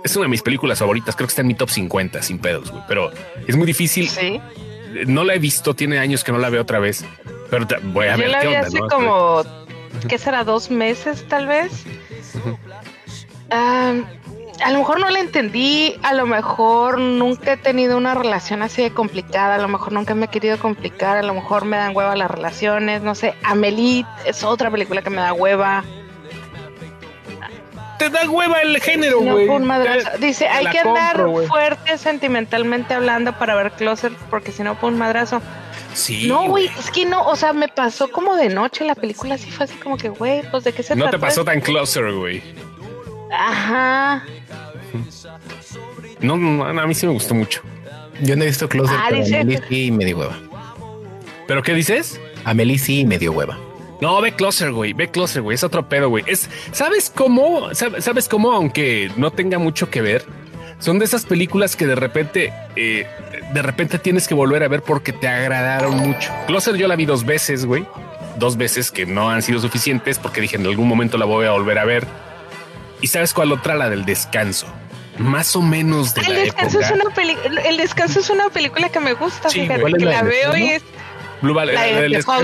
[0.03, 2.71] Es una de mis películas favoritas, creo que está en mi top 50 sin pedos,
[2.71, 3.11] güey, pero
[3.47, 4.07] es muy difícil.
[4.07, 4.39] Sí.
[5.07, 7.03] No la he visto, tiene años que no la veo otra vez,
[7.49, 8.87] pero voy a Yo ver la qué vi onda, hace ¿no?
[8.87, 9.43] como,
[10.07, 10.43] ¿qué será?
[10.43, 11.85] Dos meses tal vez.
[13.51, 13.93] Ah,
[14.63, 18.81] a lo mejor no la entendí, a lo mejor nunca he tenido una relación así
[18.81, 21.95] de complicada, a lo mejor nunca me he querido complicar, a lo mejor me dan
[21.95, 23.35] hueva las relaciones, no sé.
[23.43, 25.83] Amelie es otra película que me da hueva.
[27.97, 29.47] Te da hueva el género, güey.
[30.19, 34.97] Dice, hay que andar fuerte sentimentalmente hablando para ver Closer, porque si no fue un
[34.97, 35.41] madrazo.
[35.93, 36.27] Sí.
[36.27, 39.49] no, güey, es que no, o sea, me pasó como de noche la película, así
[39.51, 42.11] fue así como que, güey, pues de qué se No te trata pasó tan closer,
[42.13, 42.41] güey.
[43.31, 44.23] Ajá.
[46.21, 47.61] No, no, no, a mí sí me gustó mucho.
[48.21, 50.37] Yo no he visto Closer, Ah, pero dice Amelie sí me dio hueva.
[51.47, 52.19] ¿Pero qué dices?
[52.43, 53.57] Amelie sí me dio hueva.
[54.01, 54.93] No, ve Closer, güey.
[54.93, 55.55] Ve Closer, güey.
[55.55, 56.23] Es otro pedo, güey.
[56.27, 57.69] Es, ¿sabes cómo?
[57.71, 58.51] Sab- ¿Sabes cómo?
[58.51, 60.25] Aunque no tenga mucho que ver,
[60.79, 63.07] son de esas películas que de repente, eh,
[63.53, 66.31] de repente tienes que volver a ver porque te agradaron mucho.
[66.47, 67.85] Closer yo la vi dos veces, güey.
[68.37, 71.51] Dos veces que no han sido suficientes porque dije en algún momento la voy a
[71.51, 72.05] volver a ver.
[73.01, 73.75] ¿Y sabes cuál otra?
[73.75, 74.67] La del descanso.
[75.17, 76.95] Más o menos de El la descanso, época.
[76.95, 79.99] es una peli- el descanso es una película que me gusta, Sí, fíjate, ¿cuál es
[79.99, 80.83] que la veo y es
[81.41, 82.43] Blue Valley, la la de del The descanso.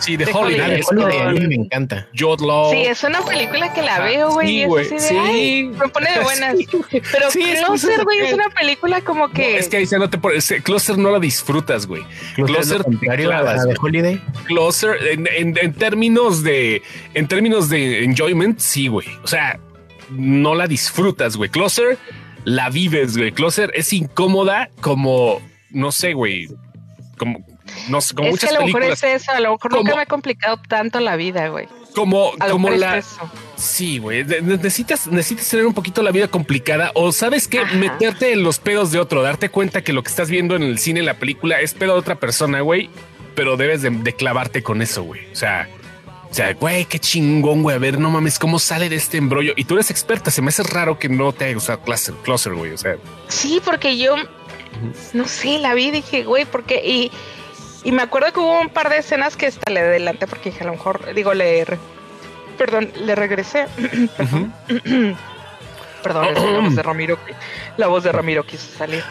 [0.00, 0.06] Holiday.
[0.06, 0.80] Sí, de The Holiday.
[0.80, 2.08] Ah, Holiday, a mí me encanta.
[2.18, 2.70] Jude Law.
[2.72, 4.04] Sí, es una película que la Ajá.
[4.04, 5.16] veo, güey, Sí, y es güey, así de, sí.
[5.18, 6.54] ay, me pone de buenas.
[7.12, 9.56] Pero Sí, Closer, güey, es es una película como No, que...
[9.58, 10.18] es que ahí se no te
[10.62, 12.02] Closer no la disfrutas, güey.
[12.34, 13.74] Closer, Closer la de.
[13.80, 14.22] Holiday.
[14.46, 16.82] Closer en, en- en términos de
[17.14, 19.06] en términos de enjoyment, sí, güey.
[19.22, 19.58] O sea,
[20.10, 21.50] no la disfrutas, güey.
[21.50, 21.98] Closer
[22.44, 23.32] la vives, güey.
[23.32, 25.40] Closer es incómoda como
[25.70, 26.48] no sé, güey.
[27.18, 27.44] Como
[27.88, 29.72] no sé, como es que muchas a lo mejor películas, es eso, a lo mejor
[29.72, 31.68] nunca me ha complicado tanto la vida, güey.
[31.94, 33.02] como A como es la.
[33.56, 34.24] Sí, güey.
[34.24, 37.76] Necesitas, necesitas tener un poquito la vida complicada o sabes que Ajá.
[37.76, 40.78] meterte en los pedos de otro, darte cuenta que lo que estás viendo en el
[40.78, 42.90] cine, en la película, es pedo de otra persona, güey.
[43.34, 45.30] Pero debes de, de clavarte con eso, güey.
[45.32, 45.68] O sea,
[46.30, 47.76] o sea, güey, qué chingón, güey.
[47.76, 49.52] A ver, no mames, cómo sale de este embrollo.
[49.56, 50.30] Y tú eres experta.
[50.30, 52.72] Se me hace raro que no te haya gustado Closer, Closer, güey.
[52.72, 52.96] O sea,
[53.28, 54.14] Sí, porque yo,
[55.12, 56.82] no sé, la vi dije, güey, ¿por qué?
[56.84, 57.10] Y,
[57.84, 60.62] y me acuerdo que hubo un par de escenas que hasta le adelanté porque dije,
[60.64, 61.78] a lo mejor, digo, le, re-
[62.58, 63.66] perdón, le regresé.
[64.66, 65.16] perdón,
[66.02, 67.18] perdón, es la voz de Ramiro,
[67.76, 69.04] la voz de Ramiro quiso salir.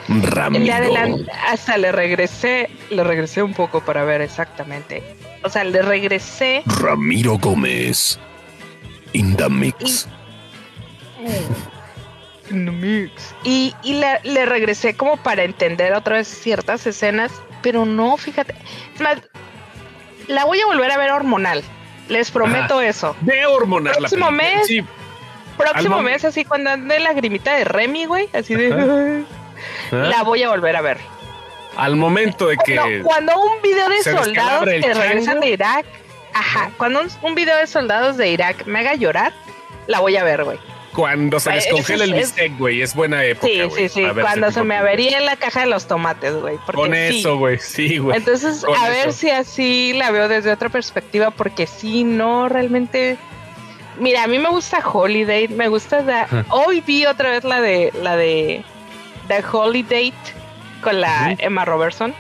[0.66, 5.04] Le adelanté, hasta le regresé, le regresé un poco para ver exactamente.
[5.44, 8.20] O sea, le regresé Ramiro Gómez.
[9.14, 10.08] In the mix.
[13.44, 17.32] Y, y le, le regresé como para entender otra vez ciertas escenas,
[17.62, 18.56] pero no, fíjate.
[18.96, 19.18] Es más,
[20.28, 21.64] la voy a volver a ver hormonal.
[22.08, 23.16] Les prometo eso.
[23.22, 23.94] De hormonal.
[23.94, 24.56] la Próximo película.
[24.58, 24.68] mes.
[24.68, 24.84] Sí.
[25.58, 29.26] Próximo mes, así cuando ande lagrimita de Remy, güey, así de.
[29.92, 30.98] La voy a volver a ver.
[31.76, 32.76] Al momento de que.
[32.76, 35.86] No, cuando un video de soldados que regresan de Irak,
[36.34, 39.34] ajá, cuando un, un video de soldados de Irak me haga llorar,
[39.88, 40.60] la voy a ver, güey.
[40.94, 43.48] Cuando se descongela el bistec, güey, es buena época.
[43.48, 44.04] Sí, güey, sí, sí.
[44.20, 46.58] Cuando se me avería en la caja de los tomates, güey.
[46.74, 48.18] Con eso, güey, sí, güey.
[48.18, 53.18] Entonces, Con a ver si así la veo desde otra perspectiva, porque sí, no, realmente.
[54.00, 56.02] Mira, a mí me gusta Holiday, me gusta.
[56.02, 56.28] da-.
[56.50, 58.64] Hoy vi otra vez la de la de
[59.28, 60.14] The Holiday
[60.82, 61.36] con la.
[61.38, 62.16] Emma Robertson.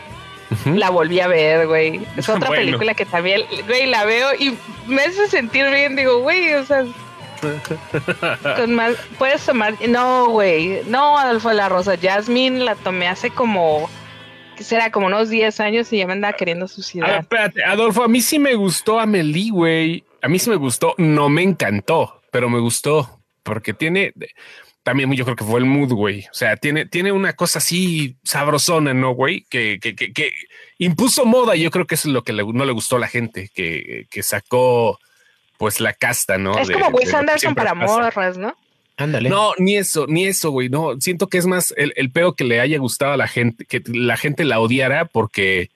[0.66, 2.02] La volví a ver, güey.
[2.18, 2.64] Es otra Bueno.
[2.66, 4.58] película que también, güey, la veo y
[4.88, 5.96] me hace sentir bien.
[5.96, 6.84] Digo, güey, o sea,
[8.56, 9.76] con más, puedes tomar.
[9.88, 11.96] No, güey, no, Adolfo de la Rosa.
[12.02, 13.90] Jasmine la tomé hace como,
[14.58, 14.92] ¿qué será?
[14.92, 17.22] Como unos 10 años y ya me andaba queriendo suicidar.
[17.22, 20.04] espérate, Adolfo, a mí sí me gustó Amelie, güey.
[20.22, 24.14] A mí sí me gustó, no me encantó, pero me gustó porque tiene
[24.84, 26.22] también yo creo que fue el mood, güey.
[26.32, 29.46] O sea, tiene, tiene una cosa así sabrosona, ¿no, güey?
[29.50, 30.32] Que, que, que, que
[30.80, 31.56] impuso moda.
[31.56, 34.08] Yo creo que eso es lo que le- no le gustó a la gente, que,
[34.10, 34.98] que sacó
[35.60, 36.58] pues la casta, ¿no?
[36.58, 37.86] es De- como Wes Anderson para pasa.
[37.86, 38.56] morras, ¿no?
[38.98, 39.30] Ándale.
[39.30, 40.70] No, ni eso, ni eso, güey.
[40.70, 43.66] No, siento que es más el, el pedo que le haya gustado a la gente,
[43.66, 45.70] que la gente la odiara porque,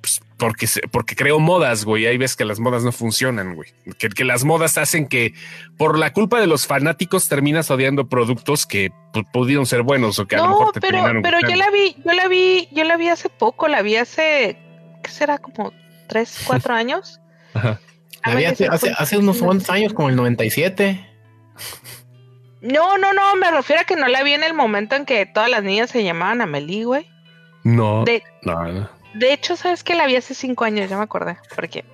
[0.00, 2.06] pues, porque, se- porque creó modas, güey.
[2.06, 3.70] Ahí ves que las modas no funcionan, güey.
[3.98, 5.32] Que, que las modas hacen que
[5.76, 8.90] por la culpa de los fanáticos terminas odiando productos que
[9.32, 11.70] pudieron ser buenos o que a lo No, mejor te pero, terminaron pero yo la
[11.70, 14.58] vi, yo la vi, yo la vi hace poco, la vi hace,
[15.02, 15.38] ¿qué será?
[15.38, 15.72] Como
[16.08, 17.20] 3, 4 años.
[17.54, 17.80] Ajá.
[18.34, 21.04] Vi hace, hace, hace unos cuantos años, como el 97.
[22.60, 25.26] No, no, no, me refiero a que no la vi en el momento en que
[25.26, 27.06] todas las niñas se llamaban Amelie, güey.
[27.62, 28.04] No.
[28.04, 31.36] De, no, de hecho, ¿sabes que La vi hace cinco años, ya me acordé.
[31.54, 31.84] Porque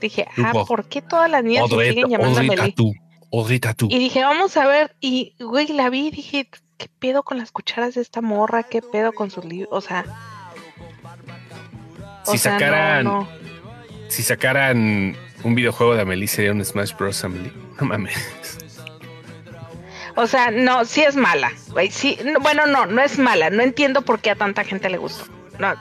[0.00, 2.74] dije, ah, Tipo, ¿por qué todas las niñas se Odrita, siguen llamando Odrita Amelie?
[2.74, 2.94] tú.
[3.30, 3.88] Odrita tú.
[3.90, 4.96] Y dije, vamos a ver.
[5.00, 8.62] Y, güey, la vi y dije, ¿qué pedo con las cucharas de esta morra?
[8.62, 9.68] ¿Qué pedo con sus libros?
[9.70, 10.04] O sea.
[12.24, 13.28] o Si no, sacaran, no.
[14.08, 17.22] si sacaran un videojuego de Amelie, sería un Smash Bros.
[17.24, 17.52] Amelie.
[17.80, 18.58] No mames.
[20.16, 21.52] O sea, no, sí es mala.
[21.90, 23.50] Sí, no, bueno, no, no es mala.
[23.50, 25.24] No entiendo por qué a tanta gente le gustó.
[25.60, 25.74] No,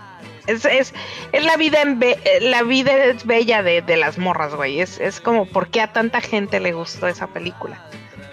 [0.45, 0.93] es, es,
[1.31, 4.79] es la vida en be- eh, la vida es bella de, de las morras, güey.
[4.79, 7.83] Es, es como por qué a tanta gente le gustó esa película.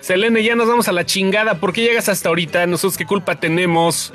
[0.00, 1.58] Selene, ya nos vamos a la chingada.
[1.58, 2.66] ¿Por qué llegas hasta ahorita?
[2.66, 4.12] Nosotros qué culpa tenemos.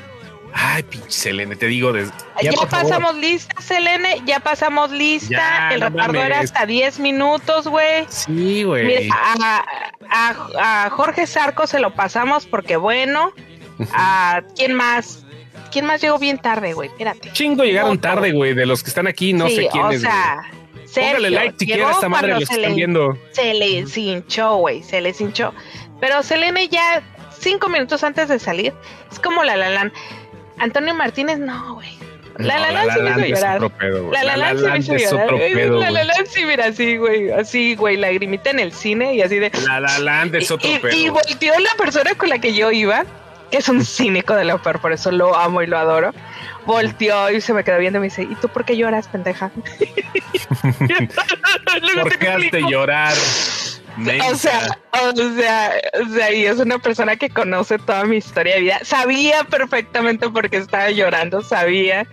[0.54, 1.94] Ay, pinche Selene, te digo.
[1.94, 2.70] des- Ya, favor.
[2.70, 5.30] pasamos lista, Selene, ya pasamos lista.
[5.30, 8.06] Ya, El no retardo era hasta 10 minutos, güey.
[8.10, 9.10] Sí, güey.
[9.10, 9.64] A,
[10.10, 13.32] a- a Jorge Sarco se lo pasamos porque bueno.
[13.94, 15.26] A quién más,
[15.72, 16.90] quién más llegó bien tarde, güey.
[16.90, 17.32] Espérate.
[17.32, 18.54] Chingo llegaron tarde, güey.
[18.54, 20.02] De los que están aquí, no Sí, sé o quiénes.
[20.04, 20.12] güey.
[20.12, 20.42] sea,
[20.74, 23.18] Póngale Sergio, like si llegó quiere a esta madre los están viendo.
[23.32, 25.54] Se les hinchó, güey, se les hinchó.
[26.02, 27.04] Pero Selene ya
[27.40, 28.74] cinco minutos antes de salir,
[29.12, 29.94] es como la La Land.
[30.60, 31.98] Antonio Martínez, no, güey.
[32.38, 33.72] La No, La Land sí me hizo llorar.
[33.78, 34.12] pedo.
[34.12, 35.28] La La Land sí me hizo llorar.
[35.54, 39.40] pedo, La La sí, mira, así, güey, así, güey, lagrimita en el cine y así
[39.40, 39.52] de...
[39.66, 40.96] La La es otro y, pedo.
[40.96, 43.04] y volteó la persona con la que yo iba,
[43.52, 46.14] que es un cínico de la per, por eso lo amo y lo adoro.
[46.66, 49.52] Volteó y se me quedó viendo y me dice, ¿y tú por qué lloras, pendeja?
[52.02, 52.70] ¿Por qué has de explico.
[52.70, 53.14] llorar?
[54.32, 55.72] O sea, o sea,
[56.02, 58.80] o sea, y es una persona que conoce toda mi historia de vida.
[58.84, 62.08] Sabía perfectamente por qué estaba llorando, sabía,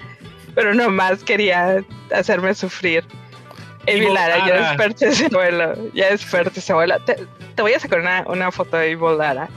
[0.54, 3.04] pero nomás quería hacerme sufrir.
[3.86, 4.68] Y Evil Lara, ya Lara.
[4.68, 6.98] desperté ese abuelo, ya desperté ese abuelo.
[7.04, 7.16] Te,
[7.54, 9.48] te voy a sacar una, una foto de Evil Lara.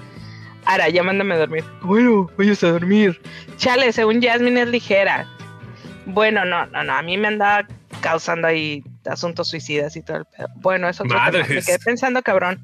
[0.66, 1.64] Ara, ya mándame a dormir.
[1.82, 3.20] Bueno, vayas a dormir.
[3.58, 5.26] Chale, según Jasmine es ligera.
[6.06, 7.66] Bueno, no, no, no, a mí me andaba
[8.00, 10.48] causando ahí asuntos suicidas y todo el pedo.
[10.56, 11.04] Bueno, eso.
[11.06, 11.16] Me
[11.62, 12.64] quedé pensando, cabrón.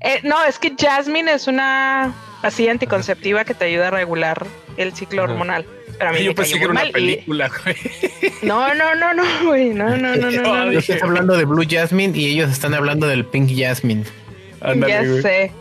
[0.00, 2.12] Eh, no, es que Jasmine es una
[2.42, 4.46] pastilla anticonceptiva que te ayuda a regular
[4.76, 5.32] el ciclo Ajá.
[5.32, 5.66] hormonal.
[5.98, 7.76] Pero a mí Yo pensé que era una película, güey.
[8.42, 9.70] No, no, no, no, güey.
[9.70, 10.78] No, no, no, no, no, no.
[10.78, 14.04] Estoy hablando de Blue Jasmine y ellos están hablando del Pink Jasmine.
[14.86, 15.22] Ya güey.
[15.22, 15.52] sé.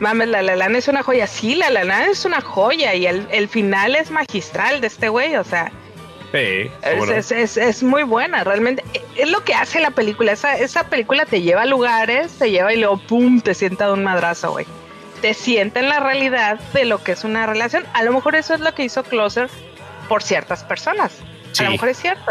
[0.00, 1.26] Mames, la Lalana es una joya.
[1.26, 5.36] Sí, la Lalana es una joya y el, el final es magistral de este güey.
[5.36, 5.70] O sea,
[6.32, 7.12] Sí, es, no.
[7.12, 8.44] es, es- es muy buena.
[8.44, 8.84] Realmente
[9.16, 10.32] es lo que hace la película.
[10.32, 13.92] Esa, esa película te lleva a lugares, te lleva y luego pum, te sienta de
[13.94, 14.66] un madrazo, güey.
[15.22, 17.84] Te sienta en la realidad de lo que es una relación.
[17.94, 19.48] A lo mejor eso es lo que hizo Closer
[20.08, 21.12] por ciertas personas.
[21.52, 21.62] Sí.
[21.62, 22.30] A lo mejor es cierto.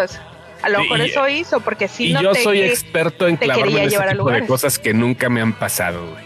[0.61, 3.83] A lo mejor y- eso hizo, porque sí y yo noté soy experto en clavarme
[3.83, 6.23] en ese tipo de cosas que nunca me han pasado, güey.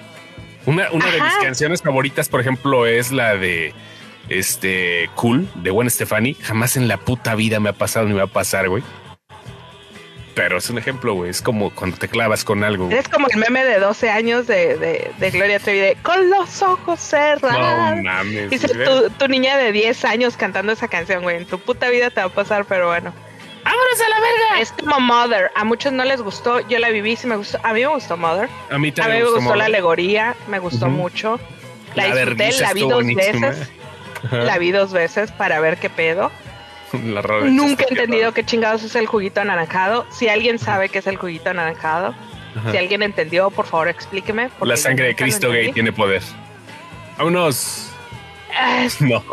[0.66, 3.74] Una, una de mis canciones favoritas, por ejemplo, es la de
[4.30, 6.34] este Cool de Gwen Stefani.
[6.36, 8.84] Jamás en la puta vida me ha pasado ni me va a pasar, güey.
[10.36, 11.30] Pero es un ejemplo, güey.
[11.30, 12.88] Es como cuando te clavas con algo.
[12.88, 12.98] güey.
[12.98, 16.62] Es como el meme de 12 años de, de, de Gloria Trevi de con los
[16.64, 17.98] ojos cerrados.
[17.98, 18.50] No mames.
[18.50, 21.38] Dice tu, tu niña de 10 años cantando esa canción, güey.
[21.38, 23.14] En tu puta vida te va a pasar, pero bueno.
[23.64, 24.62] ¡Vámonos a la verga!
[24.62, 25.52] Es como Mother.
[25.56, 26.68] A muchos no les gustó.
[26.68, 27.60] Yo la viví, sí me gustó.
[27.64, 28.50] A mí me gustó Mother.
[28.72, 30.36] A mí A también mí me gustó la alegoría.
[30.48, 31.40] Me gustó mucho.
[31.94, 33.50] La, La disfruté, la vi dos buenísima.
[33.50, 33.72] veces.
[34.32, 36.32] La vi dos veces para ver qué pedo.
[36.94, 40.06] La Nunca he entendido qué chingados es el juguito anaranjado.
[40.12, 42.14] Si alguien sabe qué es el juguito anaranjado,
[42.56, 42.72] Ajá.
[42.72, 44.50] si alguien entendió, por favor explíqueme.
[44.62, 46.22] La sangre de Cristo gay tiene poder.
[47.18, 47.90] Vámonos.
[49.00, 49.24] No.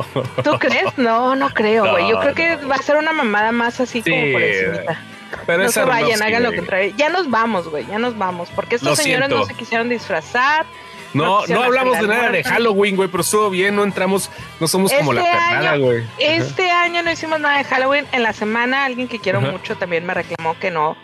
[0.43, 0.97] ¿Tú crees?
[0.97, 2.09] No, no creo, güey.
[2.09, 4.99] Yo creo que va a ser una mamada más así como por encimita.
[5.47, 6.95] Pero No se vayan, hagan lo que trae.
[6.97, 8.49] Ya nos vamos, güey, ya nos vamos.
[8.55, 10.67] Porque estos Lo señores no se quisieron disfrazar.
[11.15, 12.45] No No, hablamos de nada de.
[12.45, 14.31] Halloween, güey, pero estuvo bien, no entramos,
[14.61, 16.05] no somos como la Este pernada, año- güey.
[16.19, 18.07] Este año no hicimos nada de Halloween.
[18.13, 19.51] En la semana, alguien que quiero Ajá.
[19.51, 20.97] mucho también me reclamó que no.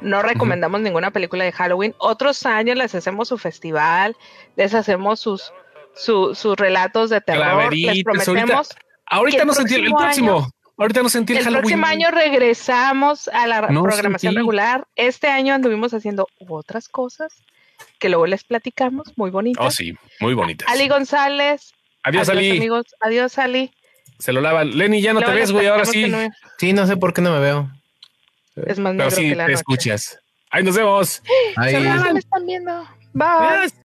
[0.00, 1.94] No recomendamos ninguna película de Halloween.
[1.98, 4.16] Otros años les hacemos su festival,
[4.56, 5.52] les hacemos sus,
[5.94, 7.72] su- sus relatos de terror.
[7.72, 8.70] Les prometemos.
[9.06, 10.48] Ahorita no sentí el, próximo
[10.78, 11.62] ahorita no sentí el, El Halloween.
[11.62, 14.36] próximo año regresamos a la No programación sentí.
[14.38, 14.86] regular.
[14.96, 17.32] Este año anduvimos haciendo otras cosas
[18.02, 19.64] que luego les platicamos, muy bonitas.
[19.64, 20.68] Oh, sí, muy bonitas.
[20.68, 21.72] Ali González.
[22.02, 22.50] Adiós, Ali.
[22.50, 22.84] amigos.
[23.00, 23.70] Adiós, Ali.
[24.18, 24.76] Se lo lavan.
[24.76, 26.08] Lenny, ya no Luego te ves, güey, ahora sí.
[26.08, 26.18] no-
[26.58, 27.70] Sí, no sé por qué no me veo.
[28.56, 29.60] Es más Pero negro sí que la te noche.
[29.60, 30.18] escuchas.
[30.50, 31.22] Ahí nos vemos.
[31.56, 31.72] Ahí.
[31.74, 32.82] Se me están viendo.
[33.14, 33.26] Bye.
[33.28, 33.72] Adiós.